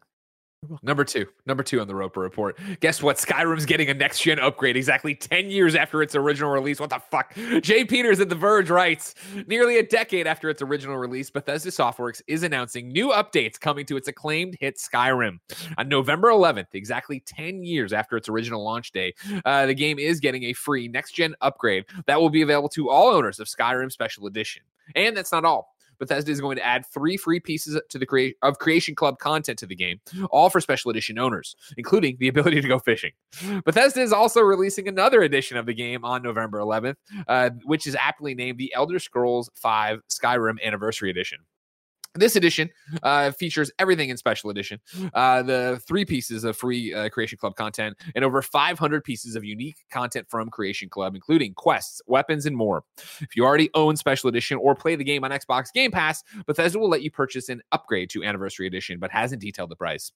[0.83, 2.55] Number two, number two on the Roper Report.
[2.81, 3.17] Guess what?
[3.17, 6.79] Skyrim's getting a next gen upgrade exactly 10 years after its original release.
[6.79, 7.33] What the fuck?
[7.63, 9.15] Jay Peters at The Verge writes
[9.47, 13.97] Nearly a decade after its original release, Bethesda Softworks is announcing new updates coming to
[13.97, 15.39] its acclaimed hit Skyrim.
[15.79, 20.19] On November 11th, exactly 10 years after its original launch day, uh, the game is
[20.19, 23.91] getting a free next gen upgrade that will be available to all owners of Skyrim
[23.91, 24.61] Special Edition.
[24.95, 25.70] And that's not all.
[26.01, 29.59] Bethesda is going to add three free pieces to the crea- of Creation Club content
[29.59, 33.11] to the game, all for special edition owners, including the ability to go fishing.
[33.63, 36.95] Bethesda is also releasing another edition of the game on November 11th,
[37.27, 41.37] uh, which is aptly named the Elder Scrolls V Skyrim Anniversary Edition.
[42.13, 42.69] This edition
[43.03, 44.81] uh, features everything in special edition
[45.13, 49.45] uh, the three pieces of free uh, Creation Club content and over 500 pieces of
[49.45, 52.83] unique content from Creation Club, including quests, weapons, and more.
[53.21, 56.79] If you already own special edition or play the game on Xbox Game Pass, Bethesda
[56.79, 60.11] will let you purchase an upgrade to Anniversary Edition, but hasn't detailed the price.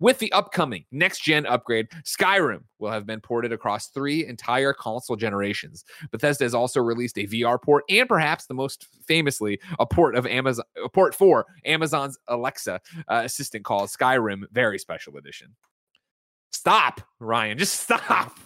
[0.00, 5.16] With the upcoming next gen upgrade, Skyrim will have been ported across three entire console
[5.16, 5.84] generations.
[6.10, 10.26] Bethesda has also released a VR port and perhaps the most famously, a port of
[10.26, 15.54] Amazon, a port for Amazon's Alexa uh, assistant called Skyrim Very Special Edition.
[16.52, 17.58] Stop, Ryan.
[17.58, 18.36] Just stop.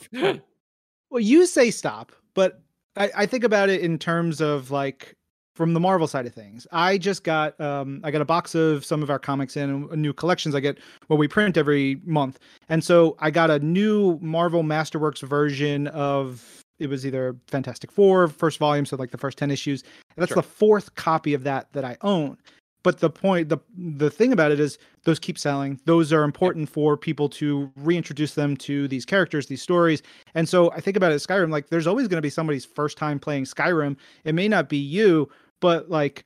[1.10, 2.62] Well, you say stop, but
[2.96, 5.14] I, I think about it in terms of like
[5.54, 6.66] from the Marvel side of things.
[6.72, 10.12] I just got um I got a box of some of our comics in new
[10.14, 10.78] collections I get
[11.08, 12.38] what we print every month.
[12.70, 16.42] And so I got a new Marvel Masterworks version of
[16.78, 19.82] it was either Fantastic Four first volume, so like the first 10 issues.
[20.16, 20.36] And that's Sure.
[20.36, 22.38] the fourth copy of that that I own.
[22.82, 25.80] But the point the the thing about it is those keep selling.
[25.84, 30.02] Those are important for people to reintroduce them to these characters, these stories.
[30.34, 32.98] And so I think about it Skyrim, like there's always going to be somebody's first
[32.98, 33.96] time playing Skyrim.
[34.24, 35.28] It may not be you,
[35.60, 36.24] but like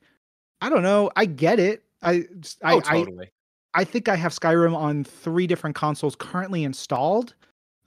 [0.61, 1.11] I don't know.
[1.15, 1.83] I get it.
[2.01, 2.25] I
[2.63, 3.29] I, oh, I totally.
[3.73, 7.35] I think I have Skyrim on three different consoles currently installed,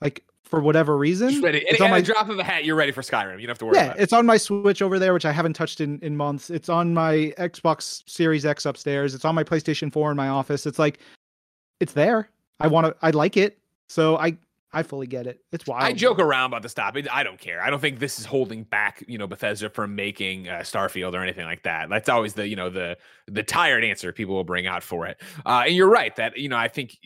[0.01, 1.31] like for whatever reason.
[1.31, 1.65] Just ready.
[1.67, 3.41] It's At on my drop of a hat, you're ready for Skyrim.
[3.41, 4.03] You don't have to worry yeah, about it.
[4.03, 6.51] it's on my Switch over there, which I haven't touched in in months.
[6.51, 9.15] It's on my Xbox Series X upstairs.
[9.15, 10.67] It's on my PlayStation 4 in my office.
[10.67, 10.99] It's like
[11.79, 12.29] it's there.
[12.59, 12.97] I want to.
[13.01, 13.59] I like it.
[13.89, 14.37] So I
[14.73, 15.41] I fully get it.
[15.51, 15.83] It's wild.
[15.83, 16.97] I joke around about the stop.
[17.11, 17.61] I don't care.
[17.61, 21.23] I don't think this is holding back, you know, Bethesda from making uh, Starfield or
[21.23, 21.89] anything like that.
[21.89, 25.21] That's always the, you know, the the tired answer people will bring out for it.
[25.45, 26.97] Uh, and you're right that, you know, I think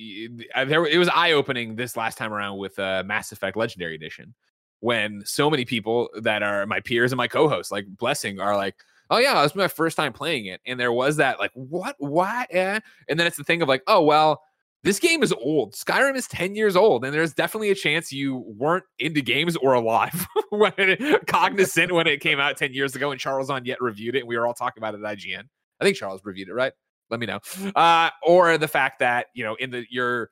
[0.54, 3.94] uh, there it was eye opening this last time around with uh, Mass Effect Legendary
[3.94, 4.34] Edition
[4.80, 8.74] when so many people that are my peers and my co-hosts, like Blessing, are like.
[9.10, 11.94] Oh yeah, it was my first time playing it, and there was that like, what,
[11.98, 12.80] what, eh?
[13.06, 14.40] and then it's the thing of like, oh well,
[14.84, 15.72] this game is old.
[15.72, 19.72] Skyrim is 10 years old, and there's definitely a chance you weren't into games or
[19.72, 24.14] alive when it, cognizant when it came out 10 years ago and Charles Onyett reviewed
[24.14, 24.20] it.
[24.20, 25.44] And we were all talking about it at IGN.
[25.80, 26.72] I think Charles reviewed it, right?
[27.10, 27.40] Let me know.
[27.74, 30.30] Uh, or the fact that, you know, in the your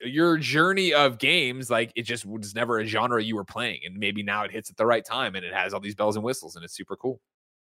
[0.00, 3.80] your journey of games, like it just was never a genre you were playing.
[3.84, 6.16] And maybe now it hits at the right time and it has all these bells
[6.16, 7.20] and whistles and it's super cool.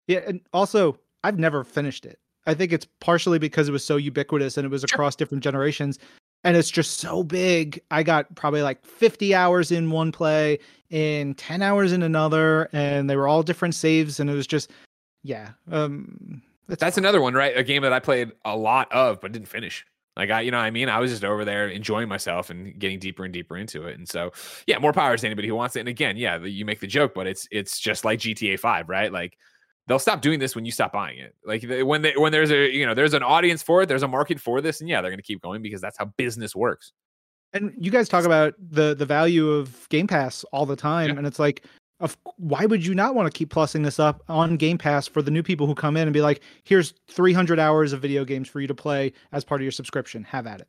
[0.06, 2.18] Yeah, and also I've never finished it.
[2.46, 5.98] I think it's partially because it was so ubiquitous and it was across different generations.
[6.44, 7.80] And it's just so big.
[7.90, 10.58] I got probably like 50 hours in one play
[10.90, 14.18] and 10 hours in another, and they were all different saves.
[14.18, 14.72] And it was just,
[15.22, 15.50] yeah.
[15.70, 17.56] Um, it's That's another one, right?
[17.56, 19.84] A game that I played a lot of, but didn't finish.
[20.16, 22.78] Like I, you know, what I mean, I was just over there enjoying myself and
[22.78, 23.96] getting deeper and deeper into it.
[23.96, 24.32] And so,
[24.66, 25.80] yeah, more power to anybody who wants it.
[25.80, 29.10] And again, yeah, you make the joke, but it's it's just like GTA Five, right?
[29.10, 29.38] Like
[29.86, 31.34] they'll stop doing this when you stop buying it.
[31.44, 34.08] Like when they when there's a you know there's an audience for it, there's a
[34.08, 36.92] market for this, and yeah, they're going to keep going because that's how business works.
[37.52, 41.16] And you guys talk about the the value of Game Pass all the time, Yeah.
[41.18, 41.64] and it's like,
[42.00, 45.20] of why would you not want to keep plussing this up on Game Pass for
[45.20, 48.48] the new people who come in and be like, here's 300 hours of video games
[48.48, 50.24] for you to play as part of your subscription.
[50.24, 50.68] Have at it.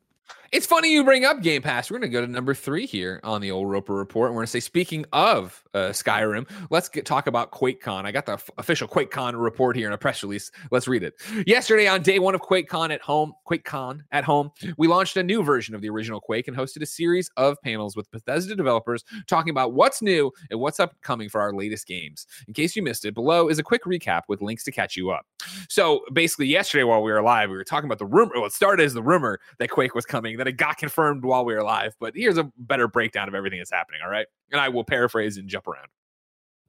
[0.54, 1.89] It's funny you bring up Game Pass.
[1.89, 4.30] We're going to go to number three here on the old Roper Report.
[4.30, 8.06] We're going to say, speaking of uh, Skyrim, let's get, talk about QuakeCon.
[8.06, 10.52] I got the f- official QuakeCon report here in a press release.
[10.70, 11.16] Let's read it.
[11.48, 15.42] Yesterday, on day one of QuakeCon at home, QuakeCon at home, we launched a new
[15.42, 19.50] version of the original Quake and hosted a series of panels with Bethesda developers talking
[19.50, 22.28] about what's new and what's upcoming for our latest games.
[22.48, 25.10] In case you missed it, below is a quick recap with links to catch you
[25.10, 25.26] up.
[25.68, 28.34] So basically, yesterday while we were live, we were talking about the rumor.
[28.36, 31.46] Well, it started as the rumor that Quake was coming, then it got confirmed while
[31.46, 31.96] we were live.
[32.00, 34.02] But here's a better breakdown of everything that's happening.
[34.04, 34.28] All right.
[34.52, 35.88] And I will paraphrase and jump around.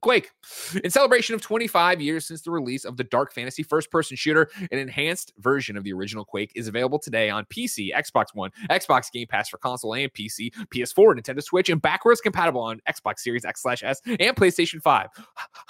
[0.01, 0.29] Quake.
[0.83, 4.49] In celebration of 25 years since the release of the dark fantasy first person shooter,
[4.71, 9.11] an enhanced version of the original Quake is available today on PC, Xbox One, Xbox
[9.11, 13.45] Game Pass for console and PC, PS4, Nintendo Switch, and backwards compatible on Xbox Series
[13.45, 15.07] X S and PlayStation 5.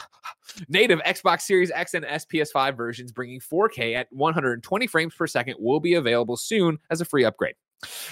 [0.67, 5.55] Native Xbox Series X and S PS5 versions bringing 4K at 120 frames per second
[5.59, 7.55] will be available soon as a free upgrade.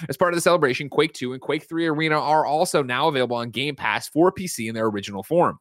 [0.08, 3.36] As part of the celebration, Quake 2 and Quake 3 Arena are also now available
[3.36, 5.58] on Game Pass for PC in their original form.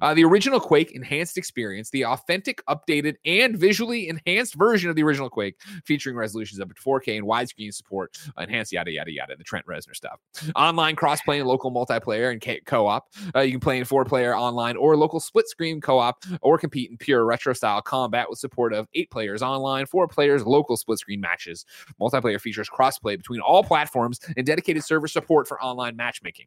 [0.00, 5.02] Uh, the original Quake enhanced experience, the authentic, updated, and visually enhanced version of the
[5.02, 9.44] original Quake, featuring resolutions up to 4K and widescreen support, enhanced yada yada yada, the
[9.44, 10.20] Trent Reznor stuff.
[10.56, 13.08] Online cross-play and local multiplayer and co-op.
[13.34, 17.24] Uh, you can play in four-player online or local split-screen co-op, or compete in pure
[17.24, 21.64] retro-style combat with support of eight players online, four players local split-screen matches.
[22.00, 26.46] Multiplayer features cross-play between all platforms and dedicated server support for online matchmaking.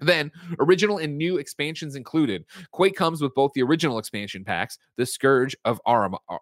[0.00, 2.44] Then, original and new expansions included.
[2.72, 6.40] Quake comes with both the original expansion packs, The Scourge of Arma- Ar-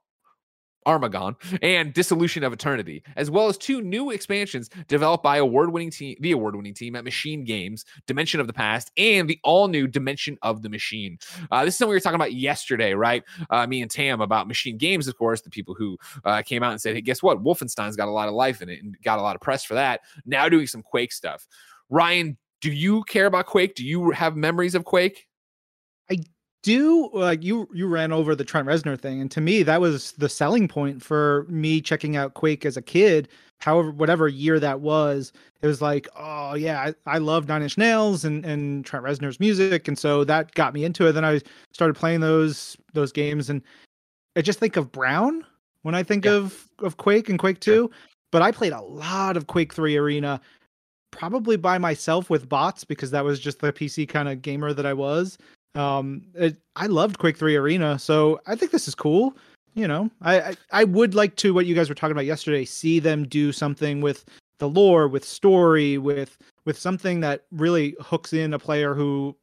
[0.86, 6.32] Armagon, and Dissolution of Eternity, as well as two new expansions developed by award-winning the
[6.32, 10.70] award-winning team at Machine Games, Dimension of the Past, and the all-new Dimension of the
[10.70, 11.18] Machine.
[11.50, 13.22] Uh, this is something we were talking about yesterday, right?
[13.50, 16.72] Uh, me and Tam about Machine Games, of course, the people who uh, came out
[16.72, 17.44] and said, "Hey, guess what?
[17.44, 19.74] Wolfenstein's got a lot of life in it and got a lot of press for
[19.74, 21.46] that." Now doing some Quake stuff.
[21.90, 23.74] Ryan, do you care about Quake?
[23.74, 25.26] Do you have memories of Quake?
[26.10, 26.18] I
[26.62, 30.12] do like you you ran over the Trent Reznor thing, and to me that was
[30.12, 33.28] the selling point for me checking out Quake as a kid.
[33.60, 37.78] However, whatever year that was, it was like, oh yeah, I, I love Nine Inch
[37.78, 41.12] Nails and and Trent Reznor's music, and so that got me into it.
[41.12, 41.40] Then I
[41.72, 43.62] started playing those those games, and
[44.36, 45.44] I just think of Brown
[45.82, 46.32] when I think Yeah.
[46.32, 47.90] of of Quake and Quake Two.
[48.30, 50.40] But I played a lot of Quake Three Arena,
[51.10, 54.86] probably by myself with bots because that was just the PC kind of gamer that
[54.86, 55.38] I was.
[55.74, 59.36] Um it, i loved quake 3 arena so i think this is cool
[59.74, 60.10] you know?
[60.22, 63.28] I, I i would like to what you guys were talking about yesterday see them
[63.28, 64.24] do something with
[64.58, 69.36] the lore with story with with something that really hooks in a player who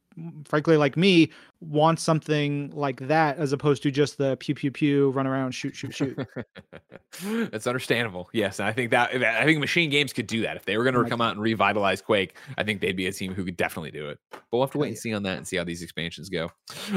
[0.44, 5.10] frankly like me wants something like that as opposed to just the pew pew pew
[5.10, 6.18] run around shoot shoot shoot
[7.50, 8.28] That's understandable.
[8.32, 10.84] Yes, and I think that I think Machine Games could do that if they were
[10.84, 12.36] going to Oh come out and revitalize Quake.
[12.58, 14.18] I think they'd be a team who could definitely do it.
[14.30, 16.50] But we'll have to wait and see on that and see how these expansions go.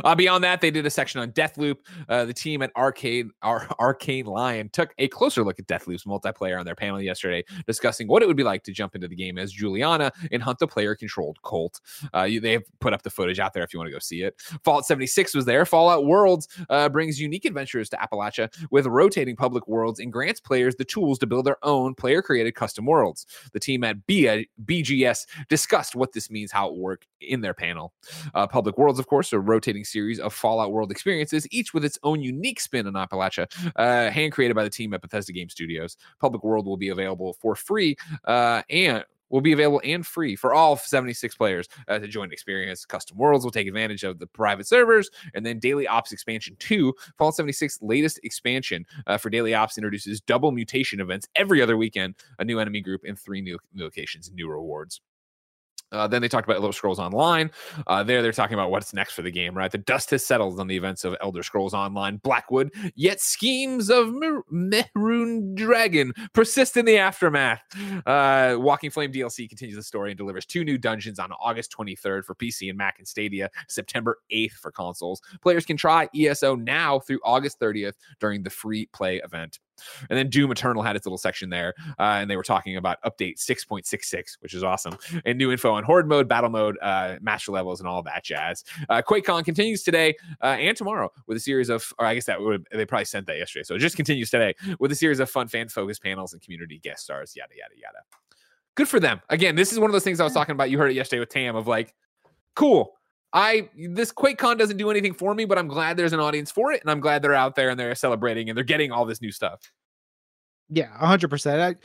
[0.03, 1.77] Uh, beyond that, they did a section on Deathloop.
[2.07, 6.59] Uh, the team at Arcade, Ar- Arkane Lyon, took a closer look at Deathloop's multiplayer
[6.59, 9.37] on their panel yesterday, discussing what it would be like to jump into the game
[9.37, 11.79] as Julianna and hunt the player-controlled cult.
[12.13, 13.99] Uh, you, they have put up the footage out there if you want to go
[13.99, 14.41] see it.
[14.63, 15.65] Fallout 76 was there.
[15.65, 20.75] Fallout Worlds uh, brings unique adventures to Appalachia with rotating public worlds and grants players
[20.75, 23.25] the tools to build their own player created custom worlds.
[23.53, 27.53] The team at B- BGS discussed what this means, how it will work in their
[27.53, 27.93] panel.
[28.33, 31.99] Uh, public Worlds, of course, a rotating series of Fallout World experiences, each with its
[32.03, 35.97] own unique spin on Appalachia, uh, hand created by the team at Bethesda Game Studios.
[36.19, 40.53] Public World will be available for free uh, and will be available and free for
[40.53, 42.85] all 76 players uh, to join experience.
[42.85, 46.93] Custom Worlds will take advantage of the private servers, and then Daily Ops Expansion 2,
[47.17, 52.15] Fallout 76 latest expansion uh, for Daily Ops introduces double mutation events every other weekend,
[52.39, 55.01] a new enemy group, and three new, new locations, new rewards.
[55.91, 57.51] Uh, then they talked about Elder Scrolls Online.
[57.87, 59.71] Uh, there, they're talking about what's next for the game, right?
[59.71, 64.13] The dust has settled on the events of Elder Scrolls Online Blackwood, yet schemes of
[64.13, 67.61] Mer- Dragon persist in the aftermath.
[68.05, 72.23] Uh, Waking Flame DLC continues the story and delivers two new dungeons on August 23rd
[72.23, 75.21] for PC and Mac and Stadia, September 8th for consoles.
[75.41, 79.59] Players can try ESO now through August 30th during the free play event.
[80.09, 82.97] And then Doom Eternal had its little section there, uh, and they were talking about
[83.03, 87.51] update 6.66, which is awesome, and new info on Horde mode, battle mode, uh, master
[87.51, 88.63] levels, and all that jazz.
[88.89, 92.39] Uh, QuakeCon continues today uh, and tomorrow with a series of, or I guess that
[92.39, 95.29] would they probably sent that yesterday, so it just continues today with a series of
[95.29, 97.99] fun fan focused panels and community guest stars, yada yada yada.
[98.75, 99.21] Good for them.
[99.29, 100.69] Again, this is one of those things I was talking about.
[100.69, 101.93] You heard it yesterday with Tam of like,
[102.55, 102.98] cool.
[103.33, 106.71] I this QuakeCon doesn't do anything for me, but I'm glad there's an audience for
[106.71, 109.21] it, and I'm glad they're out there and they're celebrating and they're getting all this
[109.21, 109.71] new stuff.
[110.69, 111.77] Yeah, hundred percent.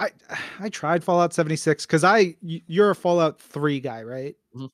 [0.00, 4.36] I, I, I tried Fallout seventy six because I you're a Fallout three guy, right?
[4.56, 4.68] Mhm.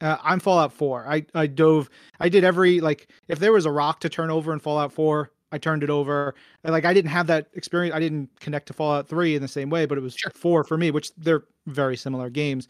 [0.00, 1.06] Uh, I'm Fallout four.
[1.08, 1.90] I, I dove.
[2.20, 5.32] I did every like if there was a rock to turn over in Fallout four,
[5.52, 6.34] I turned it over.
[6.64, 7.94] And, like I didn't have that experience.
[7.94, 10.30] I didn't connect to Fallout three in the same way, but it was Sure.
[10.34, 12.68] four for me, which they're very similar games.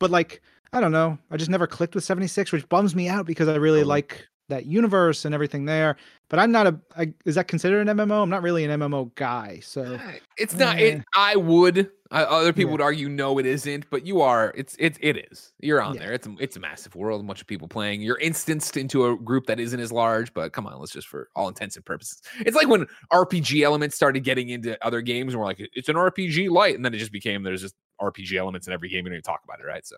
[0.00, 0.40] But like
[0.72, 3.48] I don't know, I just never clicked with seventy six, which bums me out because
[3.48, 3.88] I really Totally.
[3.88, 5.96] like that universe and everything there.
[6.30, 6.80] But I'm not a.
[6.96, 8.22] I, is that considered an MMO?
[8.22, 9.60] I'm not really an MMO guy.
[9.62, 10.80] So Uh, It's not.
[10.80, 11.02] It, Eh.
[11.14, 11.90] I would.
[12.10, 12.72] Uh, other people Yeah.
[12.72, 13.84] would argue no, it isn't.
[13.90, 14.52] But you are.
[14.56, 15.52] It's it it is.
[15.60, 16.00] You're on Yeah.
[16.00, 16.12] there.
[16.14, 17.20] It's a, it's a massive world.
[17.20, 18.00] A bunch of people playing.
[18.00, 20.32] You're instanced into a group that isn't as large.
[20.32, 22.22] But come on, let's just for all intents and purposes.
[22.40, 25.96] It's like when RPG elements started getting into other games, and we're like, it's an
[25.96, 29.04] RPG light, and then it just became there's just RPG elements in every game.
[29.04, 29.86] We don't even talk about it, right?
[29.86, 29.96] So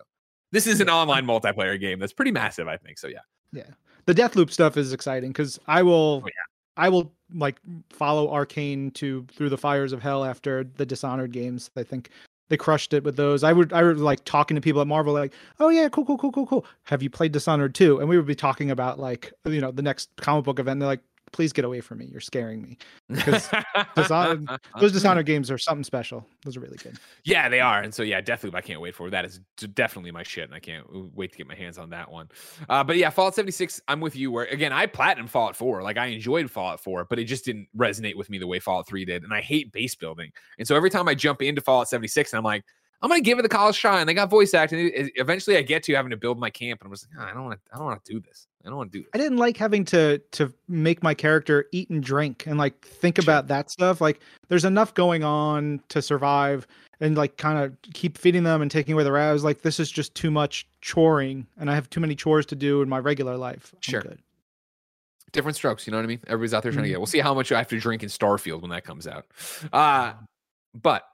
[0.51, 2.97] this is an online multiplayer game that's pretty massive, I think.
[2.97, 3.19] So yeah.
[3.51, 3.69] Yeah.
[4.05, 6.83] The Deathloop stuff is exciting because I will Oh, yeah.
[6.83, 7.57] I will like
[7.89, 11.69] follow Arkane to through the fires of hell after the Dishonored games.
[11.75, 12.09] I think
[12.49, 13.43] they crushed it with those.
[13.43, 16.17] I would I would like talking to people at Marvel like, "Oh yeah, cool cool
[16.17, 16.65] cool cool cool.
[16.83, 17.99] Have you played Dishonored too?
[17.99, 20.73] And we would be talking about like, you know, the next comic book event.
[20.73, 22.05] And they're like, "Please get away from me.
[22.05, 22.77] You're scaring me."
[23.09, 23.49] Because
[23.95, 24.47] Dishonored,
[24.79, 26.25] those Dishonored games are something special.
[26.43, 26.97] Those are really good.
[27.23, 28.57] Yeah, they are, and so yeah, definitely.
[28.57, 29.11] I can't wait for it.
[29.11, 29.25] that.
[29.25, 29.39] Is
[29.73, 32.29] definitely my shit, and I can't wait to get my hands on that one.
[32.69, 33.81] Uh, but yeah, Fallout 76.
[33.87, 34.31] I'm with you.
[34.31, 35.81] Where again, I platinum Fallout 4.
[35.83, 38.87] Like I enjoyed Fallout 4, but it just didn't resonate with me the way Fallout
[38.87, 40.31] 3 did, and I hate base building.
[40.57, 42.63] And so every time I jump into Fallout 76, and I'm like,
[43.01, 44.91] I'm gonna give it the college try, and they got voice acting.
[45.15, 47.33] Eventually, I get to having to build my camp, and I'm just like, "Ah, I
[47.33, 47.73] don't want to.
[47.73, 48.47] I don't want to do this.
[48.63, 49.09] I don't want to do this.
[49.13, 53.15] I didn't like having to to make my character eat and drink and like think
[53.17, 53.23] Sure.
[53.25, 54.01] about that stuff.
[54.01, 56.67] Like there's enough going on to survive
[56.99, 59.79] and like kind of keep feeding them and taking away the I was like, this
[59.79, 62.99] is just too much choring and I have too many chores to do in my
[62.99, 63.71] regular life.
[63.73, 64.01] I'm Sure.
[64.01, 64.19] good.
[65.31, 65.87] different strokes.
[65.87, 66.19] You know what I mean?
[66.27, 66.91] Everybody's out there trying to Mhm.
[66.91, 66.99] get.
[66.99, 69.25] We'll see how much I have to drink in Starfield when that comes out.
[69.71, 70.13] Uh,
[70.73, 71.07] but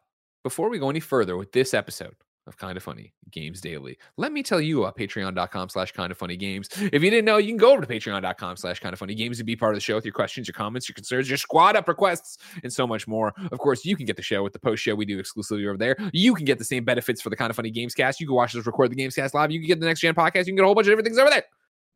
[0.43, 4.31] before we go any further with this episode of Kind of Funny Games Daily, let
[4.31, 6.69] me tell you about patreon.com slash kind of funny games.
[6.77, 9.37] If you didn't know, you can go over to patreon.com slash kind of funny games
[9.39, 11.75] to be part of the show with your questions, your comments, your concerns, your squad
[11.75, 13.33] up requests, and so much more.
[13.51, 15.77] Of course, you can get the show with the post show we do exclusively over
[15.77, 15.97] there.
[16.13, 18.21] You can get the same benefits for the Kind of Funny Games cast.
[18.21, 19.51] You can watch us record the Games cast live.
[19.51, 20.39] You can get the next gen podcast.
[20.39, 21.43] You can get a whole bunch of different things over there.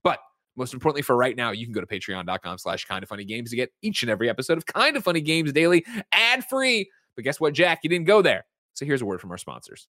[0.04, 0.20] But
[0.58, 3.52] most importantly, for right now, you can go to patreon.com slash kind of funny games
[3.52, 6.90] to get each and every episode of Kind of Funny Games Daily ad free.
[7.16, 7.80] But guess what, Jack?
[7.84, 8.46] You didn't go there.
[8.74, 9.88] So here's a word from our sponsors.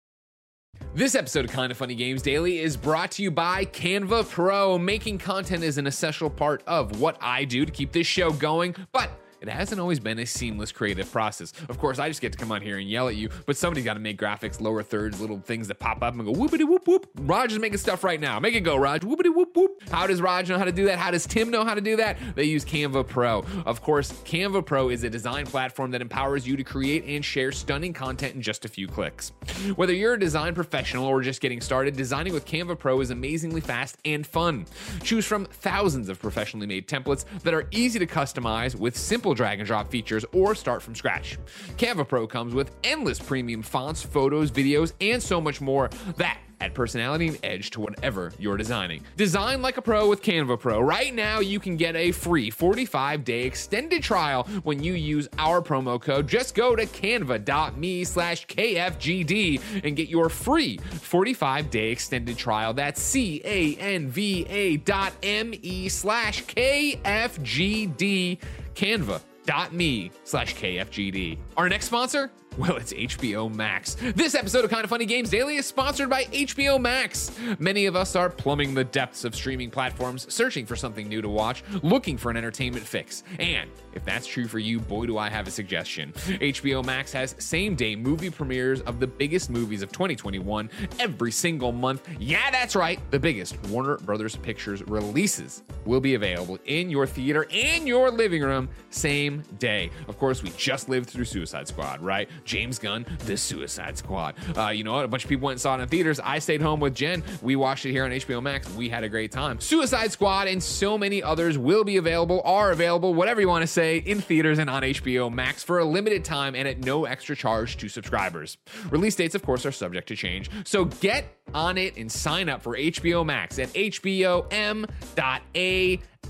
[0.94, 4.78] This episode of Kind of Funny Games Daily is brought to you by Canva Pro.
[4.78, 8.74] Making content is an essential part of what I do to keep this show going,
[8.92, 11.52] but it hasn't always been a seamless creative process.
[11.68, 13.84] Of course, I just get to come on here and yell at you, but somebody's
[13.84, 16.86] got to make graphics, lower thirds, little things that pop up and go whoopity whoop
[16.86, 17.08] whoop.
[17.16, 18.40] Raj is making stuff right now.
[18.40, 19.02] Make it go, Raj.
[19.02, 19.82] Whoopity whoop whoop.
[19.90, 20.98] How does Raj know how to do that?
[20.98, 22.16] How does Tim know how to do that?
[22.34, 23.44] They use Canva Pro.
[23.64, 27.52] Of course, Canva Pro is a design platform that empowers you to create and share
[27.52, 29.32] stunning content in just a few clicks.
[29.76, 33.60] Whether you're a design professional or just getting started, designing with Canva Pro is amazingly
[33.60, 34.66] fast and fun.
[35.02, 39.60] Choose from thousands of professionally made templates that are easy to customize with simple drag
[39.60, 41.38] and drop features or start from scratch.
[41.76, 46.74] Canva Pro comes with endless premium fonts, photos, videos, and so much more that add
[46.74, 49.02] personality and edge to whatever you're designing.
[49.16, 50.80] Design like a pro with Canva Pro.
[50.80, 55.60] Right now, you can get a free 45 day extended trial when you use our
[55.60, 56.26] promo code.
[56.28, 62.72] Just go to canva.me slash KFGD and get your free 45 day extended trial.
[62.74, 68.38] That's C A N V A dot M E slash KFGD.
[68.76, 71.38] Canva.me slash KFGD.
[71.56, 72.30] Our next sponsor?
[72.58, 73.96] Well, it's HBO Max.
[74.14, 77.30] This episode of Kind of Funny Games Daily is sponsored by HBO Max.
[77.58, 81.28] Many of us are plumbing the depths of streaming platforms, searching for something new to
[81.28, 83.24] watch, looking for an entertainment fix.
[83.38, 86.12] And if that's true for you, boy, do I have a suggestion.
[86.12, 91.72] HBO Max has same day movie premieres of the biggest movies of 2021 every single
[91.72, 92.08] month.
[92.18, 92.98] Yeah, that's right.
[93.10, 98.42] The biggest Warner Brothers Pictures releases will be available in your theater and your living
[98.42, 99.90] room same day.
[100.08, 102.30] Of course, we just lived through Suicide Squad, right?
[102.46, 104.34] James Gunn, The Suicide Squad.
[104.56, 105.04] Uh, you know what?
[105.04, 106.20] A bunch of people went and saw it in theaters.
[106.20, 107.22] I stayed home with Jen.
[107.42, 108.72] We watched it here on HBO Max.
[108.74, 109.60] We had a great time.
[109.60, 113.66] Suicide Squad and so many others will be available, are available, whatever you want to
[113.66, 117.34] say, in theaters and on HBO Max for a limited time and at no extra
[117.36, 118.56] charge to subscribers.
[118.90, 120.48] Release dates, of course, are subject to change.
[120.64, 124.86] So get on it and sign up for HBO Max at hbom.a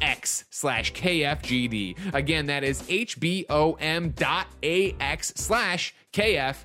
[0.00, 3.42] x slash kfgd again that is hbom.ax
[5.36, 6.64] slash kfgd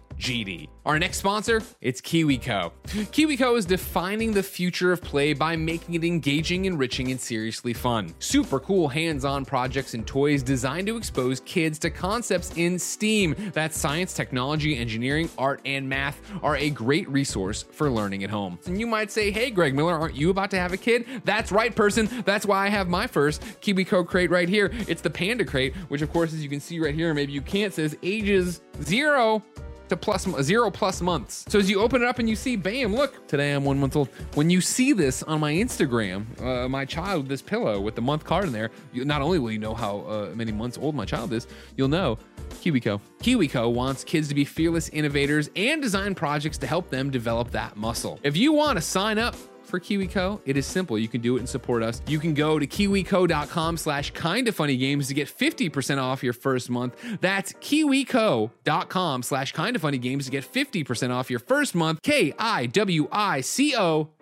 [0.85, 2.71] our next sponsor it's kiwico.
[2.85, 8.13] Kiwico is defining the future of play by making it engaging enriching and seriously fun.
[8.19, 13.35] Super cool hands-on projects and toys designed to expose kids to concepts in steam.
[13.53, 18.59] That's science technology engineering art and math are a great resource for learning at home.
[18.67, 21.05] And you might say hey greg miller aren't you about to have a kid?
[21.25, 22.07] That's right person.
[22.25, 24.71] That's why i have my first KiwiCo crate right here.
[24.87, 27.41] It's the Panda crate, which of course, as you can see right here, maybe you
[27.41, 29.43] can't, says ages zero
[29.91, 31.45] to plus zero plus months.
[31.49, 33.97] So as you open it up and you see, bam, look, today I'm one month
[33.97, 34.07] old.
[34.35, 38.23] When you see this on my Instagram, uh, my child, this pillow with the month
[38.23, 41.03] card in there, you, not only will you know how uh, many months old my
[41.03, 42.17] child is, you'll know
[42.61, 43.01] KiwiCo.
[43.21, 47.75] KiwiCo wants kids to be fearless innovators and design projects to help them develop that
[47.75, 48.17] muscle.
[48.23, 49.35] If you want to sign up
[49.71, 50.99] for KiwiCo, it is simple.
[50.99, 52.01] You can do it and support us.
[52.05, 56.33] You can go to kiwico.com slash kind of funny games to get 50% off your
[56.33, 56.95] first month.
[57.21, 62.03] That's kiwico.com slash kind of funny games to get 50% off your first month.
[62.03, 62.49] K-I-W-I-C-O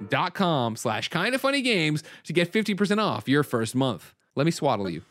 [0.07, 4.13] dot com slash kind of funny games to get 50% off your first month.
[4.35, 5.01] Let me swaddle you.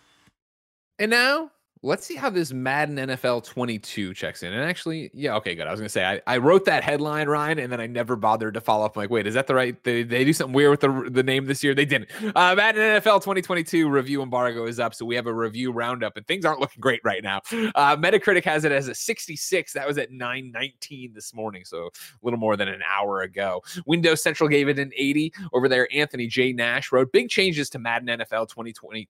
[0.99, 1.51] And now
[1.83, 4.53] Let's see how this Madden NFL 22 checks in.
[4.53, 5.67] And actually, yeah, okay, good.
[5.67, 8.55] I was gonna say I, I wrote that headline, Ryan, and then I never bothered
[8.55, 8.97] to follow up.
[8.97, 9.83] I'm like, wait, is that the right?
[9.85, 11.75] They, they do something weird with the the name this year.
[11.75, 12.11] They didn't.
[12.35, 16.27] Uh, Madden NFL 2022 review embargo is up, so we have a review roundup, and
[16.27, 17.41] things aren't looking great right now.
[17.75, 19.73] Uh, Metacritic has it as a 66.
[19.73, 21.91] That was at 919 this morning, so a
[22.23, 23.63] little more than an hour ago.
[23.87, 25.33] Windows Central gave it an 80.
[25.53, 29.09] Over there, Anthony J Nash wrote big changes to Madden NFL 2020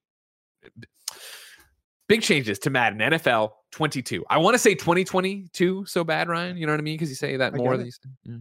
[2.09, 4.25] big changes to Madden NFL 22.
[4.29, 6.57] I want to say 2022 so bad, Ryan.
[6.57, 6.95] You know what I mean?
[6.95, 7.95] Because you say that I more get than it.
[8.27, 8.39] you say.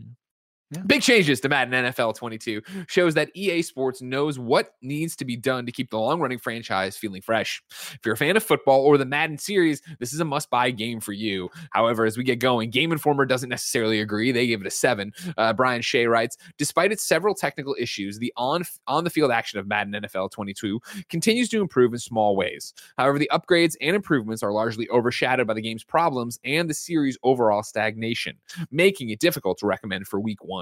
[0.69, 0.81] Yeah.
[0.85, 5.37] Big changes to Madden NFL 22 shows that EA Sports knows what needs to be
[5.37, 7.63] done to keep the long running franchise feeling fresh.
[7.69, 10.71] If you're a fan of football or the Madden series, this is a must buy
[10.71, 11.49] game for you.
[11.71, 14.33] However, as we get going, Game Informer doesn't necessarily agree.
[14.33, 15.13] They give it a seven.
[15.37, 19.59] Uh, Brian Shea writes Despite its several technical issues, the on, on the field action
[19.59, 22.73] of Madden NFL 22 continues to improve in small ways.
[22.97, 27.17] However, the upgrades and improvements are largely overshadowed by the game's problems and the series'
[27.23, 28.37] overall stagnation,
[28.69, 30.56] making it difficult to recommend for week one.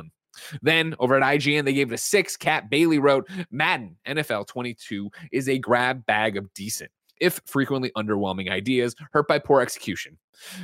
[0.62, 2.38] Then over at IGN, they gave it a six.
[2.38, 8.50] Kat Bailey wrote Madden NFL 22 is a grab bag of decent, if frequently underwhelming
[8.50, 10.18] ideas, hurt by poor execution.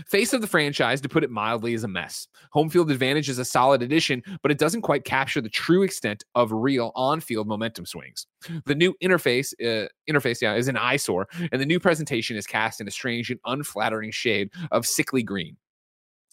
[0.06, 2.28] Face of the franchise, to put it mildly, is a mess.
[2.52, 6.24] Home field advantage is a solid addition, but it doesn't quite capture the true extent
[6.36, 8.28] of real on-field momentum swings.
[8.66, 12.82] The new interface, uh, interface, yeah, is an eyesore, and the new presentation is cast
[12.82, 15.58] in a strange and unflattering shade of sickly green.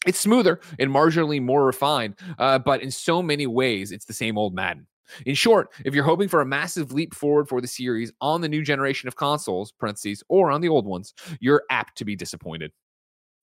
[0.07, 4.39] It's smoother and marginally more refined, uh, but in so many ways, it's the same
[4.39, 4.87] old Madden.
[5.27, 8.49] In short, if you're hoping for a massive leap forward for the series on the
[8.49, 12.73] new generation of consoles, parentheses, or on the old ones, you're apt to be disappointed.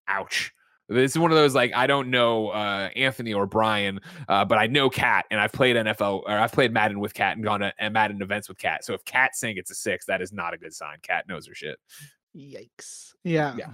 [0.08, 0.54] Ouch.
[0.88, 4.00] This is one of those like I don't know uh, Anthony or Brian,
[4.30, 7.36] uh, but I know Kat, and I've played NFL or I've played Madden with Kat
[7.36, 8.86] and gone to and Madden events with Kat.
[8.86, 10.98] So if Kat's saying it's a six, that is not a good sign.
[11.02, 11.80] Kat knows her shit.
[12.36, 13.14] Yikes.
[13.24, 13.56] Yeah.
[13.58, 13.72] Yeah.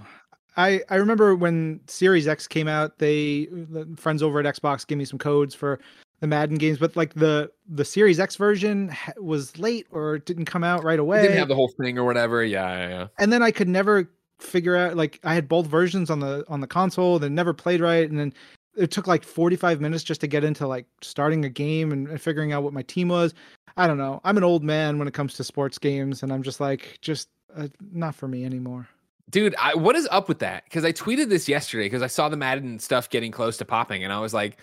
[0.56, 4.98] I, I remember when Series X came out, they the friends over at Xbox gave
[4.98, 5.78] me some codes for
[6.20, 10.62] the Madden games, but like the the Series X version was late or didn't come
[10.62, 11.22] out right away.
[11.22, 12.44] didn't have the whole thing or whatever.
[12.44, 13.06] Yeah, yeah, yeah.
[13.18, 16.60] and then I could never figure out like I had both versions on the on
[16.60, 18.32] the console, then never played right, and then
[18.76, 22.20] it took like 45 minutes just to get into like starting a game and, and
[22.20, 23.34] figuring out what my team was.
[23.76, 24.20] I don't know.
[24.24, 27.28] I'm an old man when it comes to sports games, and I'm just like, just
[27.56, 28.88] uh, not for me anymore.
[29.32, 30.64] Dude, I, what is up with that?
[30.64, 34.04] Because I tweeted this yesterday because I saw the Madden stuff getting close to popping,
[34.04, 34.58] and I was like,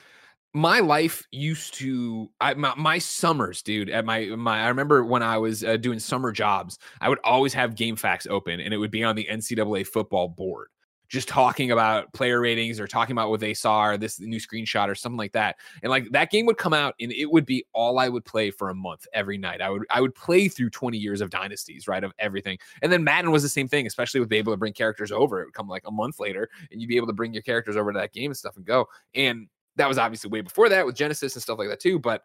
[0.53, 3.89] my life used to I my, my summers, dude.
[3.89, 7.51] At my my, I remember when I was uh, doing summer jobs, I would always
[7.55, 10.67] have GameFAQs open, and it would be on the NCAA football board,
[11.09, 14.87] just talking about player ratings or talking about what they saw or this new screenshot
[14.87, 15.57] or something like that.
[15.81, 18.51] And like that game would come out, and it would be all I would play
[18.51, 19.59] for a month every night.
[19.59, 22.59] I would I would play through twenty years of dynasties, right, of everything.
[22.81, 25.41] And then Madden was the same thing, especially with being able to bring characters over.
[25.41, 27.75] It would come like a month later, and you'd be able to bring your characters
[27.75, 28.87] over to that game and stuff and go.
[29.15, 31.97] And that was obviously way before that with Genesis and stuff like that too.
[31.99, 32.23] But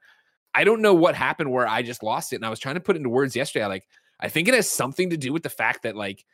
[0.54, 2.36] I don't know what happened where I just lost it.
[2.36, 3.64] And I was trying to put into words yesterday.
[3.64, 3.88] I Like,
[4.20, 6.24] I think it has something to do with the fact that like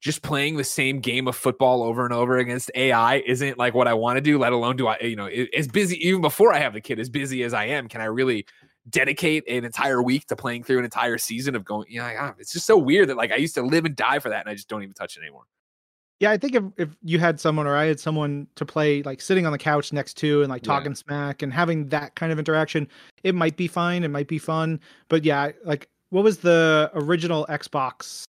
[0.00, 3.88] just playing the same game of football over and over against AI isn't like what
[3.88, 6.58] I want to do, let alone do I, you know, as busy, even before I
[6.58, 8.46] have the kid, as busy as I am, can I really
[8.88, 12.16] dedicate an entire week to playing through an entire season of going, you know, like,
[12.18, 14.40] ah, it's just so weird that like I used to live and die for that
[14.40, 15.44] and I just don't even touch it anymore.
[16.20, 19.20] Yeah, I think if, if you had someone or I had someone to play like
[19.20, 20.74] sitting on the couch next to and like Yeah.
[20.74, 22.88] talking smack and having that kind of interaction,
[23.24, 24.04] it might be fine.
[24.04, 24.80] It might be fun.
[25.08, 28.24] But yeah, like what was the original Xbox?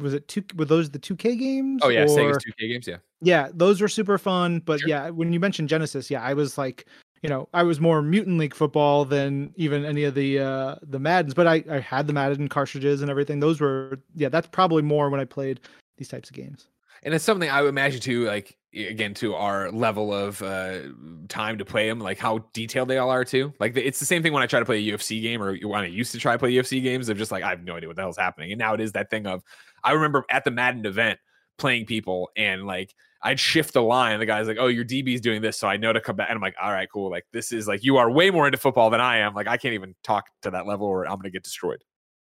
[0.00, 0.42] Was it two?
[0.56, 1.80] Were those the 2K games?
[1.84, 2.96] Oh yeah, Or- Sega's 2K games, yeah.
[3.20, 4.60] yeah, those were super fun.
[4.60, 4.88] But Sure.
[4.88, 6.86] yeah, when you mentioned Genesis, yeah, I was like,
[7.22, 10.98] you know, I was more Mutant League football than even any of the uh the
[10.98, 11.34] Maddens.
[11.34, 13.40] But I I had the Madden cartridges and everything.
[13.40, 15.60] Those were yeah, that's probably more when I played
[15.98, 16.68] these types of games.
[17.02, 20.80] and it's something I would imagine too, like again to our level of uh,
[21.28, 23.52] time to play them, like how detailed they all are too.
[23.58, 25.80] Like it's the same thing when I try to play a UFC game or when
[25.80, 27.08] I used to try to play UFC games.
[27.08, 28.92] Of just like I have no idea what the hell's happening, and now it is
[28.92, 29.42] that thing of
[29.84, 31.18] I remember at the Madden event
[31.58, 34.18] playing people and like I'd shift the line.
[34.20, 36.36] The guy's like, "Oh, your DB's doing this, so I know to come back." And
[36.36, 37.10] I'm like, "All right, cool.
[37.10, 39.34] Like this is like you are way more into football than I am.
[39.34, 41.82] Like I can't even talk to that level, or I'm gonna get destroyed."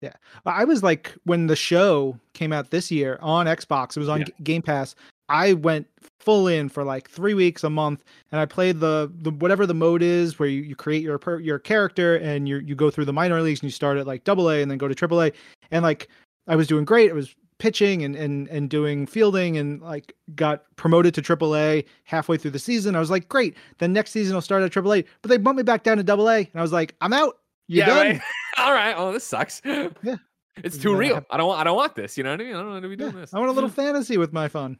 [0.00, 0.12] Yeah,
[0.46, 4.20] I was like when the show came out this year on Xbox, it was on
[4.20, 4.26] Yeah.
[4.44, 4.94] Game Pass.
[5.28, 5.86] I went
[6.20, 9.74] full in for like three weeks, a month, and I played the the whatever the
[9.74, 13.04] mode is where you, you create your per, your character and you you go through
[13.06, 15.22] the minor leagues and you start at like double A and then go to triple
[15.22, 15.32] A.
[15.70, 16.08] And like
[16.46, 17.10] I was doing great.
[17.10, 21.84] I was pitching and and and doing fielding and like got promoted to triple A
[22.04, 22.94] halfway through the season.
[22.96, 23.56] I was like, great.
[23.78, 25.04] Then next season I'll start at triple A.
[25.22, 26.38] But they bumped me back down to double A.
[26.38, 27.38] And I was like, I'm out.
[27.68, 28.06] You're done.
[28.06, 28.20] right.
[28.58, 28.94] All right.
[28.96, 29.60] Oh, this sucks.
[30.02, 30.16] Yeah
[30.64, 31.26] it's too gotta real.
[31.30, 31.46] I don't.
[31.48, 32.18] want- I don't want this.
[32.18, 32.54] You know what I mean?
[32.54, 33.34] I don't want to be doing Yeah, this.
[33.34, 34.78] I want a little fantasy with my fun.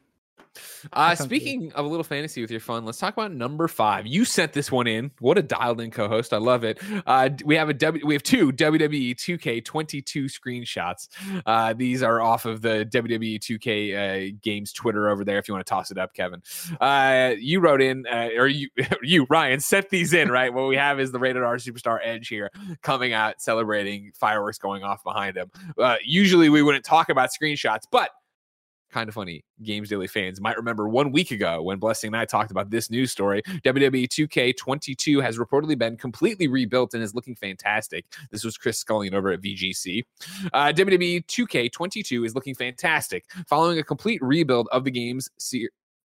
[0.93, 4.07] Uh, speaking of a little fantasy with your fun, let's talk about number five.
[4.07, 5.11] You sent this one in.
[5.19, 6.33] What a dialed-in co-host!
[6.33, 6.81] I love it.
[7.07, 11.09] Uh, we have a w, we have two WWE 2K22 screenshots.
[11.47, 15.39] Uh, these are off of the WWE 2K uh, games Twitter over there.
[15.39, 16.43] If you want to toss it up, Kevin.
[16.81, 18.69] Uh, you wrote in, uh, or you
[19.03, 20.53] you Ryan sent these in, right?
[20.53, 22.51] what we have is the rated R superstar Edge here
[22.83, 25.51] coming out celebrating fireworks going off behind him.
[25.79, 28.11] Uh, usually we wouldn't talk about screenshots, but
[28.91, 32.25] kind of funny games daily fans might remember one week ago when blessing and i
[32.25, 37.35] talked about this news story wwe 2k22 has reportedly been completely rebuilt and is looking
[37.35, 38.05] fantastic.
[38.31, 40.03] This was chris scullion over at vgc
[40.53, 43.25] uh, wwe 2k22 is looking fantastic.
[43.47, 45.31] Following a complete rebuild of the game's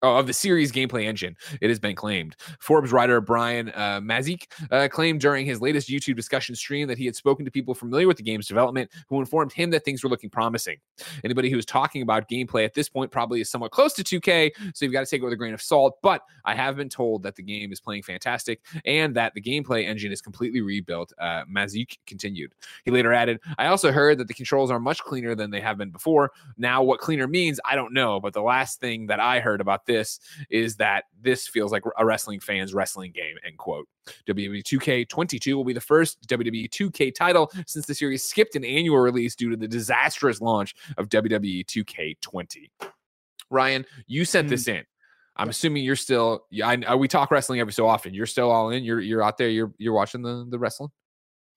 [0.04, 2.34] Oh, of the series gameplay engine, it has been claimed.
[2.58, 7.06] Forbes writer Brian uh, Mazique uh, claimed during his latest YouTube discussion stream that he
[7.06, 10.10] had spoken to people familiar with the game's development who informed him that things were
[10.10, 10.78] looking promising.
[11.22, 14.84] Anybody who's talking about gameplay at this point probably is somewhat close to 2K, so
[14.84, 15.98] you've got to take it with a grain of salt.
[16.02, 19.86] But I have been told that the game is playing fantastic and that the gameplay
[19.86, 21.12] engine is completely rebuilt.
[21.16, 22.56] Uh, Mazique continued.
[22.84, 25.78] He later added, I also heard that the controls are much cleaner than they have
[25.78, 26.32] been before.
[26.58, 28.18] Now, what cleaner means, I don't know.
[28.18, 29.91] But the last thing that I heard about this
[30.50, 33.88] is that this feels like a wrestling fan's wrestling game, end quote.
[34.28, 38.98] WWE 2K22 will be the first WWE 2K title since the series skipped an annual
[38.98, 42.70] release due to the disastrous launch of WWE 2K20.
[43.50, 44.72] Ryan, you sent this hmm.
[44.72, 44.84] in.
[45.36, 46.44] I'm assuming you're still.
[46.62, 48.14] I, I- we talk wrestling every so often.
[48.14, 48.84] You're still all in.
[48.84, 49.48] You're you're out there.
[49.48, 50.90] You're you're watching the the wrestling.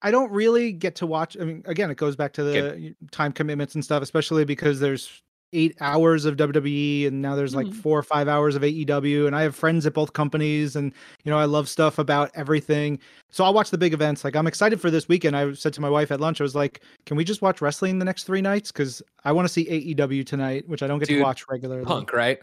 [0.02, 1.36] I don't really get to watch.
[1.40, 2.94] I mean, again, it goes back to the Okay.
[3.10, 5.22] time commitments and stuff, especially because there's
[5.56, 7.74] eight hours of WWE and now there's like Mhm.
[7.74, 9.26] four or five hours of AEW.
[9.26, 10.92] And I have friends at both companies and,
[11.24, 12.98] you know, I love stuff about everything.
[13.30, 14.22] So I'll watch the big events.
[14.22, 15.34] Like I'm excited for this weekend.
[15.36, 17.98] I said to my wife at lunch, I was like, can we just watch wrestling
[17.98, 18.70] the next three nights?
[18.70, 21.86] Because I want to see AEW tonight, which I don't get Dude, to watch regularly.
[21.86, 22.38] Punk, right?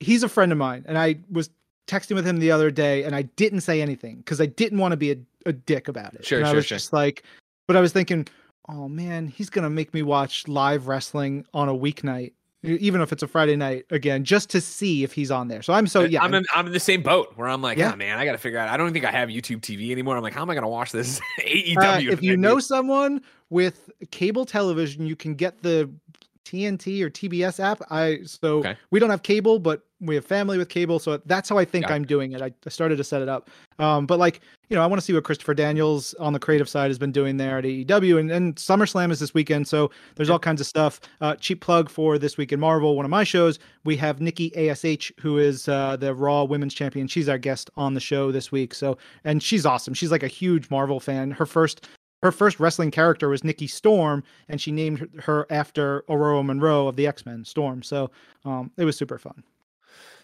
[0.00, 0.84] He's a friend of mine.
[0.88, 1.50] And I was
[1.88, 4.92] texting with him the other day and I didn't say anything because I didn't want
[4.92, 5.16] to be a,
[5.46, 6.24] a dick about it.
[6.24, 6.76] Sure, and I was sure.
[6.76, 7.22] just like,
[7.66, 8.26] but I was thinking,
[8.68, 13.22] oh man, he's gonna make me watch live wrestling on a weeknight, even if it's
[13.22, 15.62] a Friday night again, just to see if he's on there.
[15.62, 16.22] So I'm so yeah.
[16.22, 17.92] I'm in, I'm in the same boat where I'm like, Yeah.
[17.92, 18.68] oh man, I got to figure out.
[18.68, 20.16] I don't think I have YouTube TV anymore.
[20.16, 21.76] I'm like, how am I going to watch this AEW?
[22.08, 25.90] Uh, if you know someone with cable television, you can get the
[26.44, 27.80] TNT or TBS app.
[27.90, 28.76] I so Okay.
[28.90, 31.86] we don't have cable, but we have family with cable, so that's how I think.
[31.90, 32.40] I'm doing it.
[32.42, 35.04] I, I started to set it up, um, but like you know, I want to
[35.04, 38.30] see what Christopher Daniels on the creative side has been doing there at AEW, and,
[38.30, 41.00] and SummerSlam is this weekend, so there's all kinds of stuff.
[41.20, 43.58] Uh, cheap plug for this week in Marvel, one of my shows.
[43.84, 47.08] We have Nikki Ash, who is uh, the Raw Women's Champion.
[47.08, 49.94] She's our guest on the show this week, so and she's awesome.
[49.94, 51.30] She's like a huge Marvel fan.
[51.30, 51.88] Her first
[52.22, 56.88] her first wrestling character was Nikki Storm, and she named her- her after Ororo Munroe
[56.88, 57.82] of the X Men Storm.
[57.82, 58.10] So
[58.44, 59.42] um, it was super fun.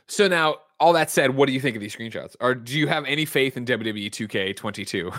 [0.08, 2.36] So now, all that said, what do you think of these screenshots?
[2.40, 5.14] Or do you have any faith in WWE 2K22?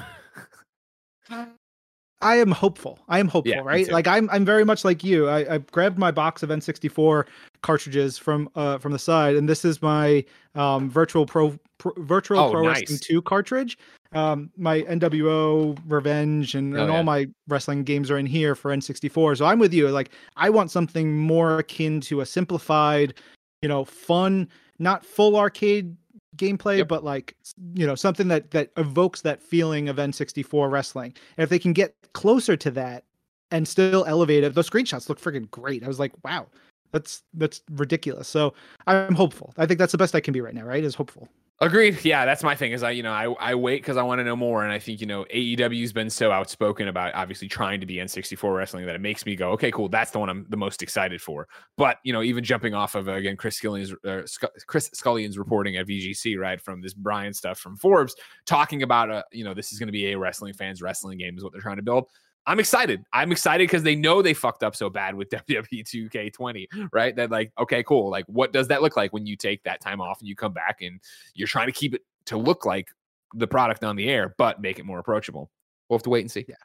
[2.22, 3.00] I am hopeful.
[3.08, 3.90] I am hopeful, Yeah, right?
[3.92, 5.28] Like I'm I'm very much like you.
[5.28, 7.26] I, I grabbed my box of N64
[7.62, 10.24] cartridges from uh from the side, and this is my
[10.56, 13.78] um virtual pro, pro virtual Oh, pro wrestling 2 cartridge.
[14.14, 16.98] Um my NWO Revenge and, Oh, and yeah.
[16.98, 19.38] all my wrestling games are in here for N64.
[19.38, 19.90] So I'm with you.
[19.90, 23.16] Like I want something more akin to a simplified,
[23.62, 24.48] you know, fun,
[24.80, 25.96] not full arcade
[26.38, 26.88] gameplay Yep.
[26.90, 27.36] but like
[27.76, 31.14] you know something that that evokes that feeling of N64 wrestling.
[31.38, 33.06] And if they can get closer to that
[33.52, 35.84] and still elevate it those screenshots look freaking great.
[35.84, 36.48] I was like wow
[36.92, 38.28] that's that's ridiculous.
[38.28, 38.54] So
[38.88, 39.54] i'm hopeful.
[39.58, 41.30] I think that's the best i can be right now right is hopeful
[41.62, 42.04] Agreed.
[42.04, 42.74] Yeah, that's my thing.
[42.74, 44.80] Is I, you know, I I wait because I want to know more, and I
[44.80, 48.94] think you know AEW's been so outspoken about obviously trying to be N64 wrestling that
[48.94, 51.48] it makes me go, okay, cool, that's the one I'm the most excited for.
[51.78, 54.24] But you know, even jumping off of again Chris Scullion's uh,
[54.68, 59.24] Chris Scullion's reporting at VGC, right, from this Brian stuff from Forbes, talking about uh,
[59.32, 61.62] you know, this is going to be a wrestling fans wrestling game is what they're
[61.62, 62.10] trying to build.
[62.48, 63.04] I'm excited.
[63.12, 67.16] I'm excited because they know they fucked up so bad with WWE 2K20, right?
[67.16, 68.10] That like, okay, cool.
[68.10, 70.54] Like, what does that look like when you take that time off and you come
[70.54, 71.00] back and
[71.34, 72.90] you're trying to keep it to look like
[73.34, 75.50] the product on the air, but make it more approachable?
[75.90, 76.46] We'll have to wait and see.
[76.48, 76.56] Yeah,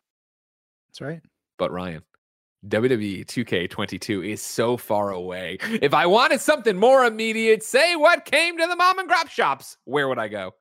[0.89, 1.21] that's right
[1.59, 2.03] But Ryan,
[2.69, 5.59] WWE 2K22 is so far away.
[5.63, 9.77] If I wanted something more immediate, say what came to the mom and grab shops,
[9.85, 10.55] where would I go?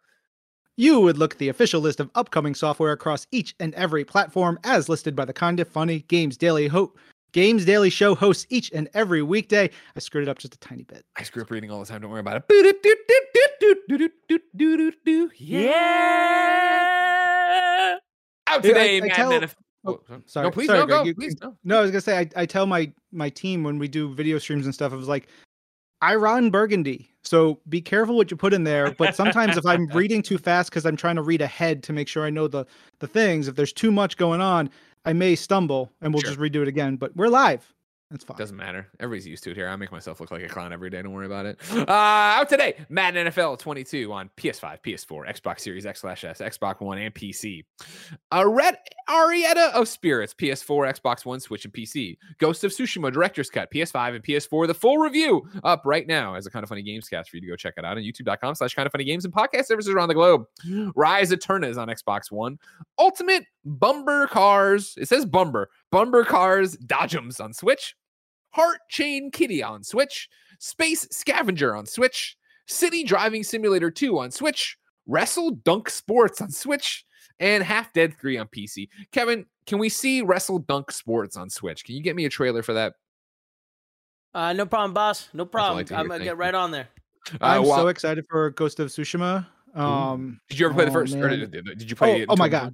[0.80, 4.58] You would look at the official list of upcoming software across each and every platform
[4.64, 6.94] as listed by the kind of funny games daily ho-
[7.34, 10.84] games daily show hosts each and every weekday i screwed it up just a tiny
[10.84, 12.00] bit I screw up reading all the time.
[12.00, 12.44] Don't worry about it.
[15.38, 15.76] Yeah.
[18.48, 19.54] Out Dude, I- today, I tell- NFL.
[19.86, 20.22] oh, Oh, sorry.
[20.28, 20.46] Sorry.
[20.48, 21.04] no, please sorry, no, Greg, go.
[21.04, 21.58] you- please no.
[21.66, 24.38] No, I was gonna say I, I tell my my team when we do video
[24.40, 25.28] streams and stuff, I was like,
[26.02, 28.92] I'm Ron Burgundy, so be careful what you put in there.
[28.92, 32.08] But sometimes if I'm reading too fast because I'm trying to read ahead to make
[32.08, 32.66] sure I know the
[33.00, 34.70] the things, if there's too much going on,
[35.06, 36.32] I may stumble and we'll Sure.
[36.32, 36.96] just redo it again.
[36.98, 37.74] But we're live.
[38.12, 38.38] That's fine.
[38.38, 38.88] Doesn't matter.
[39.00, 39.68] Everybody's used to it here.
[39.70, 41.00] I make myself look like a clown every day.
[41.02, 41.60] Don't worry about it.
[41.90, 46.82] Uh, out today, Madden NFL 22 on PS5, PS4, Xbox Series X slash S, Xbox
[46.82, 47.64] One, and PC.
[48.34, 48.78] Red
[49.10, 52.18] Arietta of Spirits, PS4, Xbox One, Switch, and PC.
[52.38, 54.68] Ghost of Tsushima Director's Cut, PS5 and PS4.
[54.68, 57.42] The full review up right now as a kind of funny games cast for you
[57.42, 59.92] to go check it out on youtube.com slash kind of funny games and podcast services
[59.92, 60.46] around the globe.
[60.96, 62.60] Rise Eternas on Xbox One.
[63.00, 64.96] Ultimate Bumber Cars.
[64.98, 65.70] It says Bumber.
[65.92, 67.96] Bumber Cars Dodgems on Switch.
[68.52, 70.30] Heart Chain Kitty on Switch.
[70.60, 72.36] Space Scavenger on Switch.
[72.68, 74.78] City Driving Simulator 2 on Switch.
[75.08, 77.06] Wrestle Dunk Sports on Switch.
[77.40, 78.90] And Half Dead 3 on PC.
[79.12, 81.86] Kevin, can we see Wrestle Dunk Sports on Switch?
[81.86, 82.94] Can you get me a trailer for that?
[84.34, 85.30] Uh, no problem, boss.
[85.34, 85.78] No problem.
[85.78, 85.96] like to.
[85.96, 86.36] I'm gonna Thank get you.
[86.40, 86.88] right on there.
[87.34, 89.46] Uh, I'm well, so excited for Ghost of Tsushima.
[89.76, 91.16] Um, did you ever play the oh, first?
[91.16, 92.26] Or did, did you play Oh, it?
[92.30, 92.74] oh my God.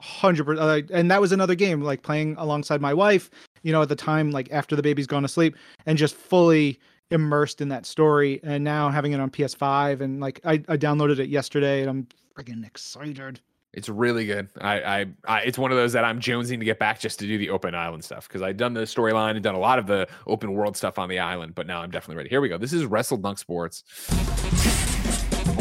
[0.00, 0.90] hundred percent.
[0.90, 3.30] Uh, and that was another game, like playing alongside my wife.
[3.62, 5.56] You know, at the time, like after the baby's gone to sleep,
[5.86, 6.78] and just fully
[7.10, 8.40] immersed in that story.
[8.42, 12.06] And now having it on PS5, and like I, I downloaded it yesterday, and I'm
[12.36, 13.40] freaking excited.
[13.72, 14.48] It's really good.
[14.60, 17.26] I, I, I, it's one of those that I'm jonesing to get back just to
[17.26, 19.86] do the open island stuff because I've done the storyline and done a lot of
[19.86, 22.28] the open world stuff on the island, but now I'm definitely ready.
[22.28, 22.58] Here we go.
[22.58, 23.82] This is Wrestle Dunk Sports.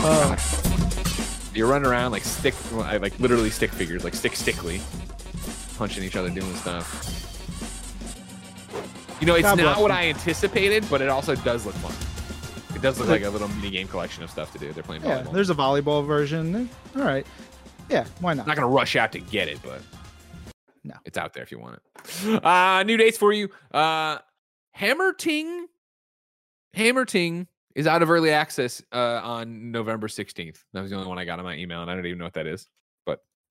[0.03, 0.35] Uh,
[1.55, 4.81] You're running around like stick, like literally stick figures, like stick stickly,
[5.77, 7.20] punching each other, doing stuff.
[9.21, 9.97] You know, it's God not what them.
[9.97, 11.93] I anticipated, but it also does look fun.
[12.75, 14.73] It does look like a little mini game collection of stuff to do.
[14.73, 15.33] They're playing yeah, volleyball.
[15.33, 16.67] there's a volleyball version.
[16.95, 17.25] All right,
[17.89, 18.43] yeah, why not?
[18.43, 19.81] I'm not gonna rush out to get it, but
[20.83, 20.95] No.
[21.05, 22.43] it's out there if you want it.
[22.43, 23.49] Uh new dates for you.
[23.71, 24.17] Uh
[24.73, 25.67] Hammerting
[26.73, 30.63] Hammer Ting is out of early access uh on November 16th.
[30.73, 32.25] That was the only one I got on my email, and I don't even know
[32.25, 32.67] what that is.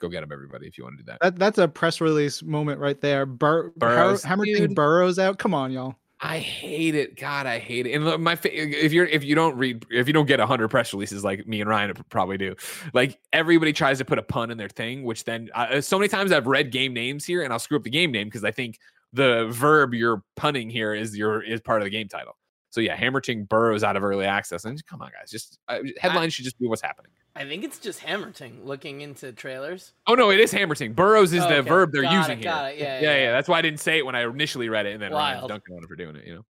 [0.01, 1.18] But go get him, everybody, if you want to do that.
[1.20, 3.26] That that's a press release moment right there.
[3.26, 4.74] Bur- Burrows, Hammer King.
[4.74, 5.38] Burrows out.
[5.38, 5.96] Come on, y'all.
[6.22, 7.16] I hate it.
[7.16, 7.92] God, I hate it.
[7.92, 10.92] And my fa- if you're if you don't read if you don't get hundred press
[10.92, 12.55] releases like me and Ryan probably do,
[12.92, 16.09] like everybody tries to put a pun in their thing, which then uh, so many
[16.09, 18.51] times I've read game names here and I'll screw up the game name because I
[18.51, 18.78] think
[19.14, 22.36] the verb you're punning here is your is part of the game title.
[22.68, 26.34] So yeah, Hammerting burrows out of early access, and come on, guys, just uh, headlines
[26.34, 27.11] should just be what's happening.
[27.41, 29.93] I think it's just Hammerting looking into trailers.
[30.07, 30.93] Oh no, it is Hammerting.
[30.93, 31.68] Burrows is Oh, the okay.
[31.68, 32.53] verb they're Got using it, here.
[32.53, 32.78] got it.
[32.78, 33.32] Yeah, yeah, yeah, yeah, yeah.
[33.32, 35.49] That's why I didn't say it when I initially read it, and then Ryan's Wild.
[35.49, 36.26] dunking on it for doing it.
[36.26, 36.45] You know.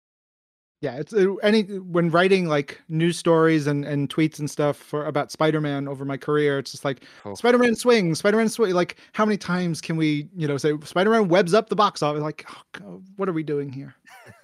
[0.80, 5.08] Yeah, it's uh, any when writing like news stories and and tweets and stuff for
[5.08, 6.60] about Spider-Man over my career.
[6.60, 7.34] It's just like Oh.
[7.34, 8.74] Spider-Man swings, Spider-Man swing.
[8.74, 12.22] Like how many times can we, you know, say Spider-Man webs up the box office?
[12.22, 13.96] Like, oh, God, what are we doing here?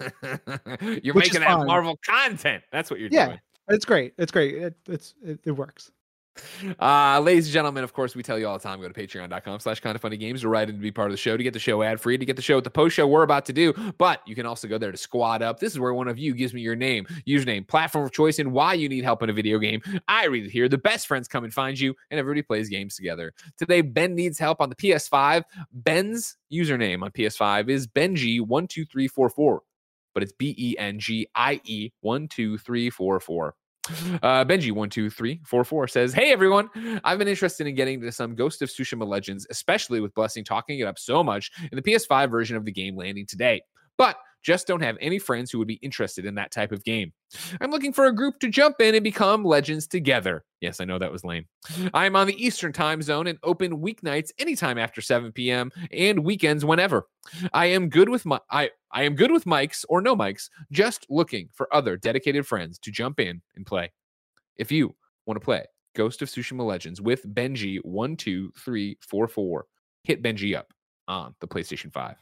[1.02, 1.66] you're Which making that fine.
[1.66, 2.64] Marvel content.
[2.72, 3.26] That's what you're Yeah.
[3.26, 3.40] doing.
[3.68, 4.12] It's great.
[4.18, 4.56] It's great.
[4.56, 5.90] It, it's it, it works.
[6.80, 9.60] Uh, ladies and gentlemen, of course, we tell you all the time, go to patreon.com
[9.60, 11.42] slash kind of funny games to write in to be part of the show, to
[11.42, 13.46] get the show ad free, to get the show at the post show we're about
[13.46, 13.72] to do.
[13.98, 15.60] But you can also go there to squad up.
[15.60, 18.52] This is where one of you gives me your name, username, platform of choice, and
[18.52, 19.80] why you need help in a video game.
[20.08, 20.68] I read it here.
[20.68, 23.32] The best friends come and find you, and everybody plays games together.
[23.56, 25.42] Today, Ben needs help on the PS5.
[25.72, 29.58] Ben's username on PS5 is Benji12344,
[30.12, 33.54] but it's B E N G I E 12344.
[34.22, 36.70] Uh, Benji12344 says, Hey everyone,
[37.04, 40.78] I've been interested in getting to some Ghost of Tsushima Legends, especially with Blessing talking
[40.78, 43.62] it up so much in the PS5 version of the game landing today,
[43.98, 47.12] but just don't have any friends who would be interested in that type of game.
[47.60, 50.44] I'm looking for a group to jump in and become legends together.
[50.60, 51.46] Yes, I know that was lame.
[51.94, 55.72] I'm on the Eastern time zone and open weeknights anytime after 7 p.m.
[55.90, 57.08] and weekends whenever.
[57.52, 61.06] I am good with my I, I am good with mics or no mics, just
[61.08, 63.92] looking for other dedicated friends to jump in and play.
[64.56, 64.94] If you
[65.26, 65.64] want to play
[65.96, 69.60] Ghost of Tsushima Legends with Benji12344,
[70.04, 70.72] hit Benji up
[71.08, 72.14] on the PlayStation 5.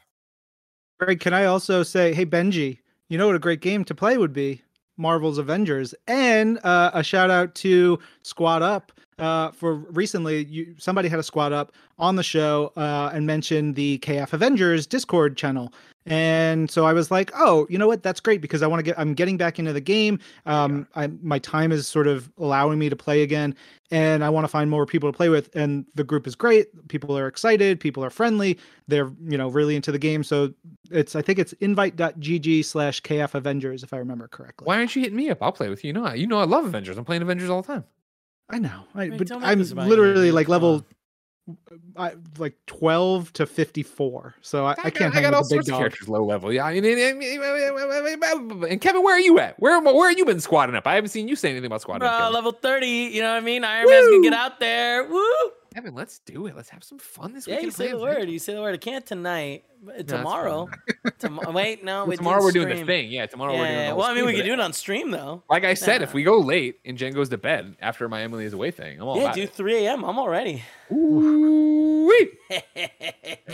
[1.03, 2.79] Greg, can I also say, hey Benji,
[3.09, 4.61] you know what a great game to play would be?
[4.95, 10.45] Marvel's Avengers, and uh, a shout out to Squad Up uh, for recently.
[10.45, 14.87] You somebody had a Squad Up on the show uh, and mentioned the KF Avengers
[14.87, 15.73] Discord channel,
[16.05, 18.03] and so I was like, oh, you know what?
[18.03, 18.99] That's great because I want to get.
[18.99, 20.19] I'm getting back into the game.
[20.45, 23.55] Um, I, my time is sort of allowing me to play again,
[23.91, 25.49] and I want to find more people to play with.
[25.55, 26.67] And the group is great.
[26.89, 27.79] People are excited.
[27.79, 28.57] People are friendly.
[28.87, 30.23] They're you know really into the game.
[30.23, 30.53] So
[30.91, 34.65] it's I think it's invite.gg slash KF Avengers if I remember correctly.
[34.65, 35.41] Why aren't you hitting me up?
[35.41, 35.89] I'll play with you.
[35.89, 36.97] You know, I- you know I love Avengers.
[36.97, 37.83] I'm playing Avengers all the time.
[38.53, 40.85] I know, I, Wait, but don't make I'm this about you, literally like level.
[41.97, 44.35] I, like 12 to 54.
[44.41, 46.07] So I, I got- can't I hang got all with the big sorts of characters
[46.07, 46.53] low level.
[46.53, 49.59] Yeah, I mean, and, and- and Kevin, where are you at?
[49.59, 50.87] Where where have you been squatting up?
[50.87, 52.19] I haven't seen you say anything about squatting Bro, up.
[52.19, 52.33] Kevin.
[52.33, 53.63] level 30, you know what I mean?
[53.65, 55.03] Iron Man's gonna get out there.
[55.05, 55.23] Woo!
[55.73, 56.55] Kevin, let's do it.
[56.55, 57.65] Let's have some fun this Yeah, weekend.
[57.65, 58.19] you say the a video.
[58.19, 58.29] word.
[58.29, 58.73] You say the word.
[58.75, 59.63] I can't tonight.
[59.81, 60.69] but that's Tomorrow.
[61.19, 61.51] Tomorrow.
[61.51, 62.05] Wait, no.
[62.07, 63.09] Well, tomorrow we're doing the thing.
[63.11, 63.89] Yeah, tomorrow Yeah, we're doing.
[63.89, 65.43] The well, I mean, stream, we but could do it on stream though.
[65.49, 68.45] Like I said, if we go late and Jen goes to bed after my Emily
[68.45, 69.53] is away thing, I'm all Yeah, about do it.
[69.53, 70.03] 3 a.m.
[70.05, 70.63] I'm all ready.
[70.91, 72.29] Ooh-wee.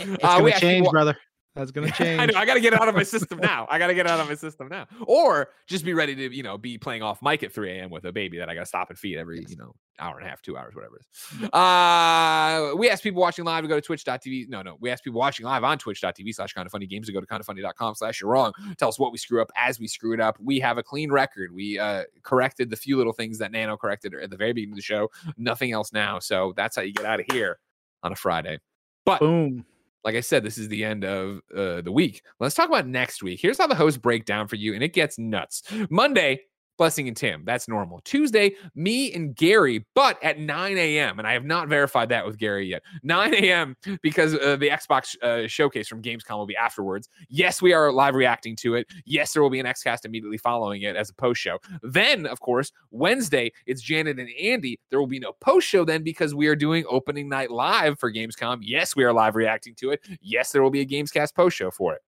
[0.02, 1.16] It's Uh, gonna we actually change, wa- brother.
[1.54, 2.20] That's gonna change.
[2.20, 2.38] I know.
[2.38, 3.66] I got to get it out of my system now.
[3.68, 6.34] I got to get it out of my system now, or just be ready to,
[6.34, 7.90] you know, be playing off mic at 3 a.m.
[7.90, 10.26] with a baby that I got to stop and feed every, you know, hour and
[10.26, 11.02] a half, two hours, whatever it
[11.42, 11.50] is.
[11.52, 14.48] Uh, we asked people watching live to go to twitch.tv.
[14.48, 17.12] No, no, we asked people watching live on twitch.tv slash kind of funny games to
[17.12, 18.52] go to kind of funny.com slash you're wrong.
[18.78, 20.38] Tell us what we screw up as we screw it up.
[20.40, 21.52] We have a clean record.
[21.52, 24.76] We uh, corrected the few little things that Nano corrected at the very beginning of
[24.76, 25.10] the show.
[25.36, 26.20] Nothing else now.
[26.20, 27.58] So that's how you get out of here
[28.04, 28.60] on a Friday.
[29.04, 29.64] But Boom.
[30.04, 32.22] Like I said, this is the end of uh, the week.
[32.38, 33.40] Let's talk about next week.
[33.40, 35.62] Here's how the hosts break down for you, and it gets nuts.
[35.90, 36.42] Monday,
[36.80, 37.42] Blessing and Tim.
[37.44, 38.00] That's normal.
[38.04, 41.18] Tuesday, me and Gary, but at 9 a.m.
[41.18, 42.80] And I have not verified that with Gary yet.
[43.02, 43.76] 9 a.m.
[44.02, 47.10] because uh, the Xbox uh, showcase from Gamescom will be afterwards.
[47.28, 48.86] Yes, we are live reacting to it.
[49.04, 51.58] Yes, there will be an Xcast immediately following it as a post show.
[51.82, 54.80] Then, of course, Wednesday, it's Janet and Andy.
[54.88, 58.10] There will be no post show then because we are doing opening night live for
[58.10, 58.60] Gamescom.
[58.62, 60.00] Yes, we are live reacting to it.
[60.22, 62.00] Yes, there will be a Gamescast post show for it.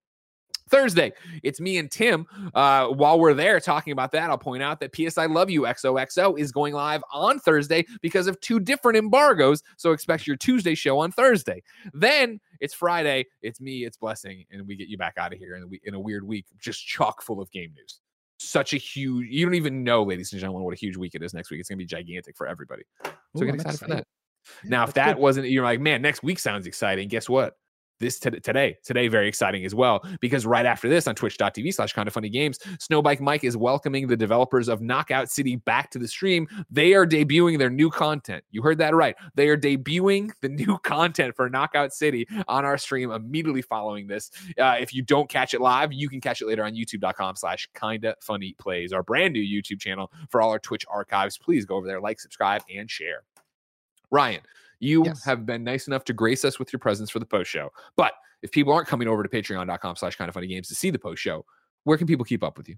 [0.69, 2.27] Thursday, it's me and Tim.
[2.55, 5.63] Uh, while we're there talking about that, I'll point out that PS I Love You
[5.63, 9.63] XOXO is going live on Thursday because of two different embargoes.
[9.77, 11.63] So expect your Tuesday show on Thursday.
[11.93, 13.27] Then it's Friday.
[13.43, 13.85] It's me.
[13.85, 16.01] It's Blessing, and we get you back out of here in a, we- in a
[16.01, 18.01] weird week, just chock full of game news.
[18.39, 19.29] Such a huge.
[19.31, 21.61] You don't even know, ladies and gentlemen, what a huge week it is next week.
[21.61, 22.83] It's going to be gigantic for everybody.
[23.05, 24.07] So Ooh, get I'm excited for that.
[24.65, 25.23] Yeah, Now, if that good.
[25.23, 27.07] wasn't, you're like, man, next week sounds exciting.
[27.09, 27.57] Guess what?
[28.01, 30.05] This t- today, today, very exciting as well.
[30.21, 34.09] Because right after this on twitch.tv slash kind of funny games, Snowbike Mike is welcoming
[34.09, 36.49] the developers of Knockout City back to the stream.
[36.71, 38.45] They are debuting their new content.
[38.51, 39.15] You heard that right.
[39.35, 44.31] They are debuting the new content for Knockout City on our stream immediately following this.
[44.59, 47.69] Uh, if you don't catch it live, you can catch it later on youtube.com slash
[47.79, 51.39] kinda funny plays, our brand new YouTube channel for all our Twitch archives.
[51.39, 53.23] Please go over there, like, subscribe, and share.
[54.11, 54.41] Ryan,
[54.83, 55.25] you Yes.
[55.25, 57.71] have been nice enough to grace us with your presence for the post show.
[57.97, 58.13] But
[58.43, 60.99] if people aren't coming over to patreon.com slash kind of funny games to see the
[60.99, 61.45] post show,
[61.85, 62.77] where can people keep up with you?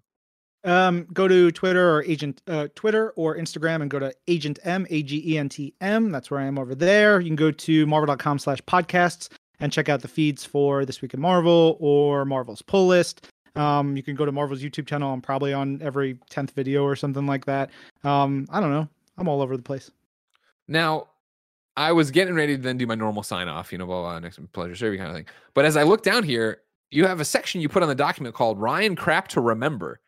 [0.64, 4.86] Um, go to Twitter or Agent uh, Twitter or Instagram and go to Agent M
[4.88, 6.11] A G E N T M.
[6.11, 7.20] That's where I am over there.
[7.20, 9.28] You can go to marvel.com slash podcasts
[9.61, 13.28] and check out the feeds for this week in Marvel or Marvel's pull list.
[13.57, 15.12] Um, you can go to Marvel's YouTube channel.
[15.12, 17.70] I'm probably on every tenth video or something like that.
[18.02, 18.88] Um, I don't know.
[19.18, 19.90] I'm all over the place.
[20.66, 21.09] Now,
[21.76, 24.18] I was getting ready to then do my normal sign off, you know, blah, blah,
[24.20, 25.26] next pleasure serving kind of thing.
[25.54, 28.34] But as I look down here, you have a section you put on the document
[28.34, 30.00] called Ryan Crap to Remember.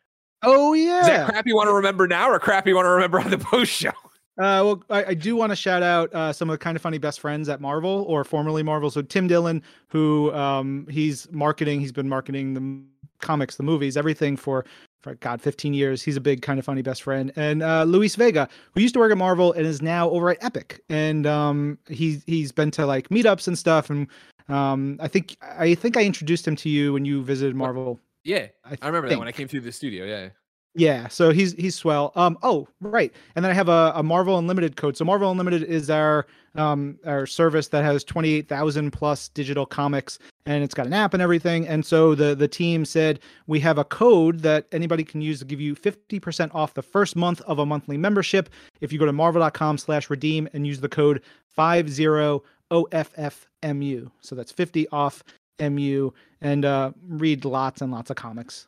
[0.43, 1.01] Oh yeah.
[1.01, 3.31] Is that crap you want to remember now or crap you want to remember on
[3.31, 3.91] the post show?
[4.39, 6.83] Uh, well, I, I do want to shout out uh, some of the kind of
[6.83, 8.91] funny best friends at Marvel or formerly Marvel.
[8.91, 12.85] So Tim Dillon, who um, he's marketing, he's been marketing the
[13.25, 14.67] comics, the movies, everything for
[15.07, 16.03] for God, 15 years.
[16.03, 17.33] He's a big kind of funny best friend.
[17.37, 20.43] And uh, Luis Vega, who used to work at Marvel and is now over at
[20.43, 23.89] Epic, and um, he's he's been to like meetups and stuff.
[23.89, 24.09] And
[24.49, 28.01] um, I think I think I introduced him to you when you visited Marvel.
[28.25, 30.05] Yeah, I, I remember that when I came through the studio.
[30.05, 30.31] Yeah.
[30.79, 32.13] Yeah, so he's he's swell.
[32.17, 34.95] Um, oh right, and then I have a, a Marvel Unlimited code.
[34.95, 39.65] So Marvel Unlimited is our um our service that has twenty eight thousand plus digital
[39.65, 41.67] comics, and it's got an app and everything.
[41.67, 45.47] And so the the team said we have a code that anybody can use to
[45.47, 48.51] give you fifty percent off the first month of a monthly membership
[48.83, 54.11] if you go to marvel.com/slash redeem and use the code five zero OFFMU.
[54.21, 55.25] So that's fifty off
[55.59, 56.11] MU,
[56.43, 58.67] and uh, read lots and lots of comics.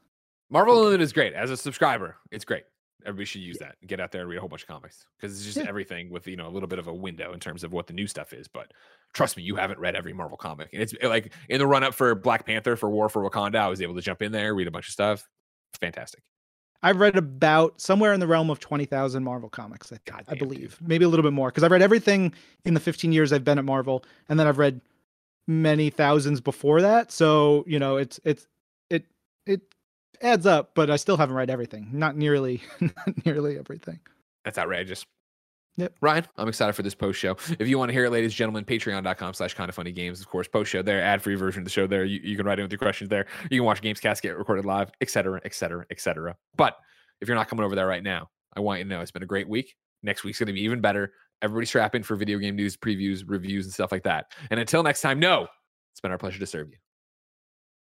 [0.50, 1.34] Marvel Unlimited is great.
[1.34, 2.64] As a subscriber, it's great.
[3.04, 3.76] Everybody should use that.
[3.86, 5.68] Get out there and read a whole bunch of comics because it's just Yeah.
[5.68, 7.92] everything with you know a little bit of a window in terms of what the
[7.92, 8.48] new stuff is.
[8.48, 8.72] But
[9.14, 10.68] trust me, you haven't read every Marvel comic.
[10.72, 13.56] And it's eh, like in the run up for Black Panther for War for Wakanda,
[13.56, 15.28] I was able to jump in there, read a bunch of stuff.
[15.80, 16.22] Fantastic.
[16.82, 20.38] I've read about somewhere in the realm of 20,000 Marvel comics, I, God I damn,
[20.38, 20.48] dude.
[20.48, 20.78] believe.
[20.80, 22.32] Maybe a little bit more because I've read everything
[22.64, 24.80] in the 15 years I've been at Marvel and then I've read
[25.46, 27.10] many thousands before that.
[27.10, 28.46] So, you know, it's it's
[28.90, 29.06] it
[29.46, 29.62] it
[30.22, 31.88] adds up, but I still haven't read everything.
[31.92, 34.00] Not nearly not nearly everything.
[34.44, 35.04] That's outrageous.
[35.78, 35.94] Yep.
[36.00, 37.36] Ryan, I'm excited for this post show.
[37.60, 40.20] If you want to hear it, ladies and gentlemen, patreon.com slash kind of funny games.
[40.20, 42.04] Of course, post show there, ad free version of the show there.
[42.04, 43.26] You, you can write in with your questions there.
[43.48, 46.34] You can watch Gamescast get recorded live, et cetera, et cetera, et cetera.
[46.56, 46.76] But
[47.20, 49.22] if you're not coming over there right now, I want you to know it's been
[49.22, 49.76] a great week.
[50.02, 51.12] Next week's going to be even better.
[51.42, 54.32] Everybody strap in for video game news, previews, reviews, and stuff like that.
[54.50, 55.46] And until next time, no,
[55.92, 56.78] it's been our pleasure to serve you.